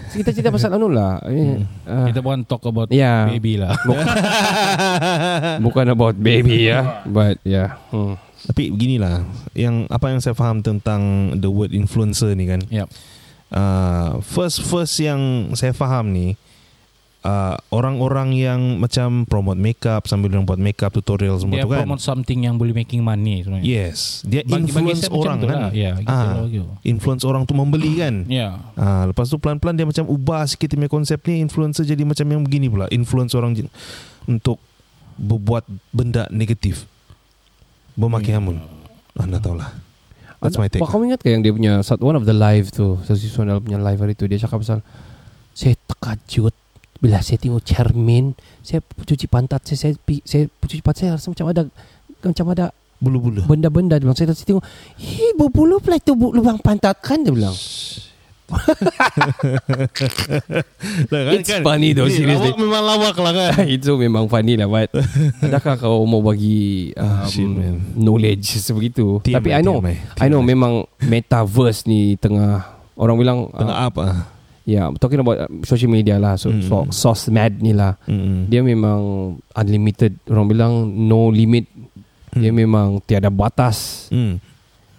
kita 0.08 0.32
cerita 0.32 0.48
pasal 0.48 0.72
anu 0.72 0.88
lah. 0.88 1.20
I 1.20 1.30
mean, 1.30 1.68
uh, 1.84 2.08
Kita 2.08 2.24
bukan 2.24 2.40
talk 2.42 2.64
about 2.64 2.88
Yeah. 2.88 3.28
baby 3.28 3.60
lah. 3.60 3.76
bukan 5.60 5.86
about 5.86 6.16
baby 6.16 6.64
ya, 6.66 7.04
but 7.04 7.36
yeah. 7.42 7.76
Hmm. 7.92 8.16
Tapi 8.44 8.68
beginilah 8.68 9.24
Yang 9.52 9.88
apa 9.88 10.06
yang 10.12 10.20
saya 10.20 10.32
faham 10.32 10.60
tentang 10.60 11.00
The 11.34 11.48
word 11.48 11.72
influencer 11.72 12.32
ni 12.32 12.44
kan 12.44 12.60
Yep. 12.68 12.88
uh, 13.50 14.20
First 14.20 14.60
First 14.62 14.98
yang 14.98 15.20
saya 15.52 15.72
faham 15.72 16.12
ni 16.12 16.36
uh, 17.22 17.56
Orang-orang 17.68 18.32
yang 18.32 18.60
Macam 18.76 19.24
promote 19.24 19.56
makeup 19.56 20.04
Sambil 20.04 20.36
buat 20.38 20.56
makeup 20.56 20.92
tutorial 20.92 21.40
semua 21.40 21.56
Dia 21.56 21.64
tu 21.64 21.72
kan 21.72 21.82
promote 21.82 22.04
something 22.04 22.44
yang 22.44 22.54
boleh 22.54 22.76
making 22.76 23.00
money 23.00 23.40
sebenarnya. 23.40 23.64
Yes 23.64 24.20
Dia 24.22 24.44
Bagi- 24.44 24.68
bagi 24.68 24.68
influence 24.68 25.00
macam 25.02 25.16
orang 25.16 25.36
kan 25.40 25.56
lah. 25.58 25.72
Ya, 25.72 25.90
gitu 25.96 26.08
Ah, 26.08 26.24
lah, 26.36 26.46
gitu. 26.46 26.68
Influence 26.84 27.22
orang 27.22 27.42
tu 27.44 27.52
membeli 27.52 27.92
kan 27.96 28.14
Ya. 28.28 28.60
Ah, 28.76 29.08
lepas 29.08 29.26
tu 29.26 29.36
pelan-pelan 29.36 29.74
dia 29.74 29.86
macam 29.86 30.04
ubah 30.06 30.44
sikit 30.44 30.68
dia 30.68 30.76
punya 30.76 30.92
konsep 30.92 31.18
ni 31.24 31.40
influencer 31.40 31.82
jadi 31.82 32.04
macam 32.04 32.26
yang 32.26 32.42
begini 32.44 32.68
pula 32.68 32.86
influence 32.88 33.32
orang 33.32 33.56
untuk 34.24 34.60
berbuat 35.16 35.64
benda 35.90 36.28
negatif 36.28 36.84
bermaki 37.96 38.30
hamun. 38.30 38.60
Anda 39.16 39.40
tahulah. 39.40 39.72
That's 40.40 40.60
my 40.60 40.68
take. 40.68 40.84
Wah, 40.84 40.90
kamu 40.92 41.10
ingat 41.10 41.20
ke 41.24 41.32
yang 41.32 41.40
dia 41.40 41.50
punya 41.50 41.80
one 42.04 42.16
of 42.16 42.28
the 42.28 42.36
live 42.36 42.68
tu, 42.68 43.00
Sesi 43.08 43.32
Sonal 43.32 43.64
punya 43.64 43.80
live 43.80 43.98
hari 43.98 44.12
tu 44.12 44.28
dia 44.28 44.36
cakap 44.36 44.60
pasal 44.60 44.84
saya 45.56 45.72
terkajut 45.88 46.52
bila 47.00 47.20
saya 47.24 47.40
tengok 47.40 47.64
cermin, 47.64 48.36
saya 48.60 48.84
cuci 48.84 49.26
pantat 49.28 49.64
saya, 49.64 49.90
saya, 49.90 49.92
saya 50.24 50.44
cuci 50.48 50.84
pantat 50.84 50.96
saya 51.00 51.10
rasa 51.16 51.26
macam 51.32 51.46
ada 51.48 51.62
macam 52.20 52.46
ada 52.52 52.66
bulu-bulu. 53.00 53.44
benda-benda 53.44 54.00
dia 54.00 54.04
bilang 54.08 54.16
saya. 54.16 54.32
Tengok, 54.32 54.64
"Hei, 55.00 55.32
berbulu 55.36 55.80
pula 55.80 55.96
itu 56.00 56.12
lubang 56.12 56.60
pantat 56.60 57.00
kan?" 57.00 57.24
dia 57.24 57.32
bilang. 57.32 57.56
It's 61.34 61.50
funny 61.62 61.92
though, 61.92 62.06
seriously. 62.06 62.54
Lawak 62.54 62.58
memang 62.62 62.82
lawak 62.84 63.16
lah 63.18 63.32
kan? 63.34 63.66
Itu 63.76 63.98
memang 63.98 64.30
funny 64.30 64.54
lah 64.54 64.70
But 64.70 64.94
Adakah 65.42 65.74
kau 65.80 66.06
mau 66.06 66.22
bagi 66.22 66.92
um, 66.94 67.26
Shit, 67.26 67.48
man. 67.48 67.82
Knowledge 67.94 68.62
sebegitu? 68.62 69.18
TMI, 69.22 69.34
Tapi 69.34 69.48
I 69.50 69.60
know 69.62 69.82
TMI. 69.82 69.94
I 70.22 70.26
know 70.30 70.42
memang 70.42 70.86
Metaverse 71.02 71.90
ni 71.90 72.14
tengah 72.16 72.62
Orang 72.94 73.18
bilang 73.18 73.50
tengah 73.50 73.76
uh, 73.76 73.88
apa 73.90 74.04
Ya 74.66 74.82
yeah, 74.82 74.86
talking 74.98 75.22
about 75.22 75.46
uh, 75.46 75.50
Social 75.62 75.90
media 75.90 76.18
lah 76.18 76.34
so, 76.34 76.50
Mm. 76.50 76.62
so, 76.62 76.86
Sosmed 76.90 77.62
ni 77.62 77.70
lah. 77.70 77.98
Mm 78.06 78.50
Dia 78.50 78.62
memang 78.62 79.00
Unlimited 79.54 80.18
Orang 80.26 80.50
bilang 80.50 80.72
No 80.86 81.30
limit. 81.30 81.66
Dia 82.36 82.52
memang 82.52 83.00
Tiada 83.02 83.32
batas. 83.32 84.06
Mm. 84.12 84.38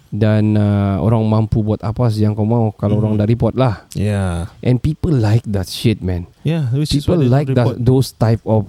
Dan 0.08 0.56
uh, 0.56 0.96
Orang 0.98 1.24
mampu 1.24 1.60
buat 1.60 1.80
apa 1.80 2.08
saja 2.08 2.26
yang 2.26 2.34
kau 2.34 2.44
mau 2.44 2.72
Kalau 2.72 2.96
Mm. 2.96 3.00
orang 3.00 3.14
dah 3.20 3.26
report 3.26 3.54
lah 3.54 3.84
yeah 3.92 4.48
And 4.60 4.78
people 4.78 5.12
like 5.12 5.44
that 5.44 5.66
shit 5.66 6.00
man 6.00 6.24
yeah 6.42 6.68
which 6.72 6.92
is 6.92 7.04
people 7.04 7.16
what 7.16 7.20
they 7.20 7.28
like 7.28 7.48
that, 7.52 7.76
those 7.76 8.10
type 8.10 8.40
of 8.42 8.64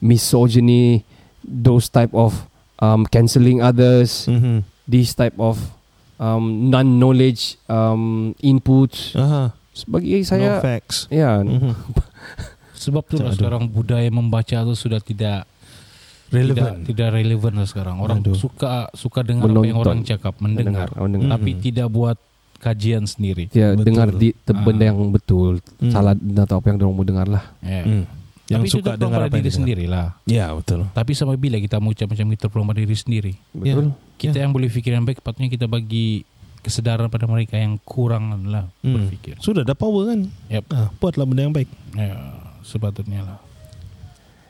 misogyny, 0.00 1.04
those 1.44 1.86
type 1.88 2.08
of 2.12 2.48
um, 2.80 3.04
cancelling 3.04 3.60
others, 3.60 4.24
Mhm. 4.24 4.64
these 4.88 5.12
type 5.12 5.36
of 5.36 5.60
um, 6.16 6.68
non-knowledge 6.68 7.60
um, 7.68 8.32
inputs. 8.40 9.12
Aha. 9.14 9.52
Bagi 9.86 10.20
no 10.20 10.24
saya, 10.24 10.60
facts 10.60 11.04
ya, 11.08 11.40
Mhm. 11.40 11.72
Sebab 12.80 13.04
tu 13.04 13.20
lah 13.20 13.36
sekarang 13.36 13.68
budaya 13.68 14.08
membaca 14.08 14.64
tu 14.64 14.72
sudah 14.72 15.04
tidak 15.04 15.44
relevant 16.30 16.76
tidak, 16.80 16.88
tidak 16.88 17.08
relevan 17.12 17.52
lah 17.54 17.66
sekarang. 17.66 17.96
Orang 17.98 18.18
Aduh. 18.20 18.34
suka 18.34 18.88
suka 18.92 19.20
dengar 19.20 19.44
apa 19.44 19.60
yang 19.60 19.74
Menonton. 19.74 19.82
orang 19.82 19.98
cakap, 20.02 20.34
mendengar, 20.36 20.86
mendengar, 20.86 20.88
mendengar. 20.96 21.30
tapi 21.32 21.50
Mhm. 21.52 21.60
tidak 21.60 21.88
buat 21.88 22.16
kajian 22.56 23.04
sendiri. 23.04 23.48
Ya, 23.50 23.72
Betul. 23.72 23.84
dengar 23.84 24.08
di, 24.12 24.28
te, 24.32 24.50
Ah. 24.50 24.60
benda 24.60 24.84
yang 24.84 25.00
betul, 25.08 25.58
Hmm. 25.76 25.90
salah 25.90 26.12
atau 26.12 26.56
apa 26.56 26.66
yang 26.66 26.76
orang 26.78 26.92
mau 26.92 27.04
dengar 27.04 27.26
lah. 27.26 27.44
Ya. 27.60 27.82
Mm. 27.82 28.04
yang 28.46 28.58
Tapi 28.58 28.66
itu 28.66 28.76
suka 28.76 28.82
terpulang 28.90 29.00
dengar 29.00 29.20
pada 29.20 29.24
apa 29.24 29.30
diri 29.32 29.42
dengar. 29.44 29.56
sendiri 29.56 29.84
lah. 29.86 30.06
ya 30.24 30.46
betul 30.50 30.80
Tapi 30.90 31.10
sampai 31.14 31.36
bila 31.36 31.56
kita 31.56 31.78
mau 31.78 31.88
ucap 31.88 32.06
macam 32.06 32.26
itu 32.26 32.40
terpulang 32.40 32.66
pada 32.66 32.80
diri 32.80 32.96
sendiri? 32.98 33.32
Betul. 33.52 33.94
Kita 34.16 34.36
yang 34.36 34.50
boleh 34.50 34.66
fikir 34.66 34.90
yang 34.90 35.02
baik, 35.02 35.18
patutnya 35.20 35.46
kita 35.48 35.64
bagi 35.64 36.26
kesedaran 36.58 37.06
pada 37.06 37.24
mereka 37.24 37.54
yang 37.54 37.78
kurang 37.80 38.44
lah 38.44 38.66
Hmm. 38.76 38.92
berfikir. 38.98 39.38
sudah 39.38 39.62
ada 39.62 39.72
power 39.72 40.04
kan 40.04 40.28
Yep. 40.50 40.64
ah, 40.68 40.90
buatlah 40.92 41.24
benda 41.24 41.42
yang 41.42 41.54
baik 41.54 41.70
Ya, 41.92 42.12
sepatutnya 42.60 43.22
lah. 43.22 43.38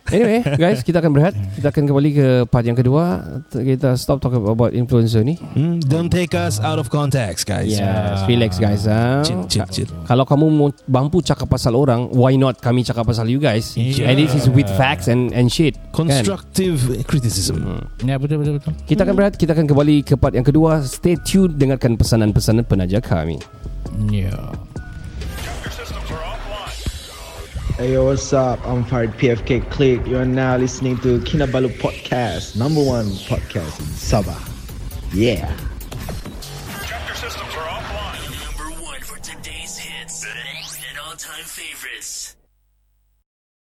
Anyway, 0.08 0.40
guys, 0.56 0.80
kita 0.80 1.04
akan 1.04 1.12
berehat. 1.12 1.34
Kita 1.54 1.68
akan 1.68 1.84
kembali 1.84 2.10
ke 2.16 2.26
part 2.48 2.64
yang 2.64 2.74
kedua. 2.74 3.20
Kita 3.52 3.94
stop 4.00 4.24
talking 4.24 4.40
about 4.40 4.72
influencer 4.72 5.20
ni. 5.20 5.36
Hmm, 5.54 5.78
don't 5.84 6.08
take 6.08 6.32
us 6.32 6.56
out 6.58 6.80
of 6.80 6.88
context, 6.88 7.44
guys. 7.44 7.76
Yes, 7.76 8.24
relax 8.24 8.56
guys. 8.56 8.88
Ha? 8.88 9.22
Chill, 9.22 9.44
chill, 9.46 9.68
chill. 9.70 9.90
Kalau 10.08 10.24
kamu 10.26 10.46
mau 10.50 10.68
mampu 10.88 11.22
cakap 11.22 11.52
pasal 11.52 11.76
orang, 11.76 12.10
why 12.10 12.34
not 12.34 12.58
kami 12.58 12.82
cakap 12.82 13.06
pasal 13.06 13.28
you 13.28 13.38
guys? 13.38 13.76
Yeah. 13.76 14.10
And 14.10 14.16
this 14.16 14.32
is 14.32 14.48
with 14.50 14.66
facts 14.74 15.06
and 15.06 15.30
and 15.36 15.52
shit. 15.52 15.76
Kan? 15.92 16.08
Constructive 16.08 16.80
criticism. 17.04 17.84
Ya 18.02 18.16
betul 18.16 18.40
betul 18.42 18.58
betul. 18.58 18.72
Kita 18.88 19.04
akan 19.04 19.14
berehat, 19.14 19.34
kita 19.36 19.52
akan 19.52 19.68
kembali 19.68 20.02
ke 20.02 20.14
part 20.16 20.32
yang 20.34 20.46
kedua. 20.46 20.82
Stay 20.82 21.20
tuned 21.20 21.60
dengarkan 21.60 21.94
pesanan-pesanan 21.94 22.64
penaja 22.64 22.98
kami. 22.98 23.38
Ya. 24.10 24.34
Hey 27.80 27.94
yo, 27.94 28.04
what's 28.04 28.30
up? 28.34 28.60
I'm 28.68 28.84
Farid 28.84 29.12
PFK 29.12 29.70
Click. 29.70 30.06
You 30.06 30.18
are 30.18 30.26
now 30.26 30.58
listening 30.58 30.98
to 30.98 31.18
Kinabalu 31.20 31.78
Podcast, 31.78 32.54
number 32.54 32.84
one 32.84 33.06
podcast 33.24 33.80
in 33.80 33.86
Sabah. 33.96 34.36
Yeah. 35.14 35.48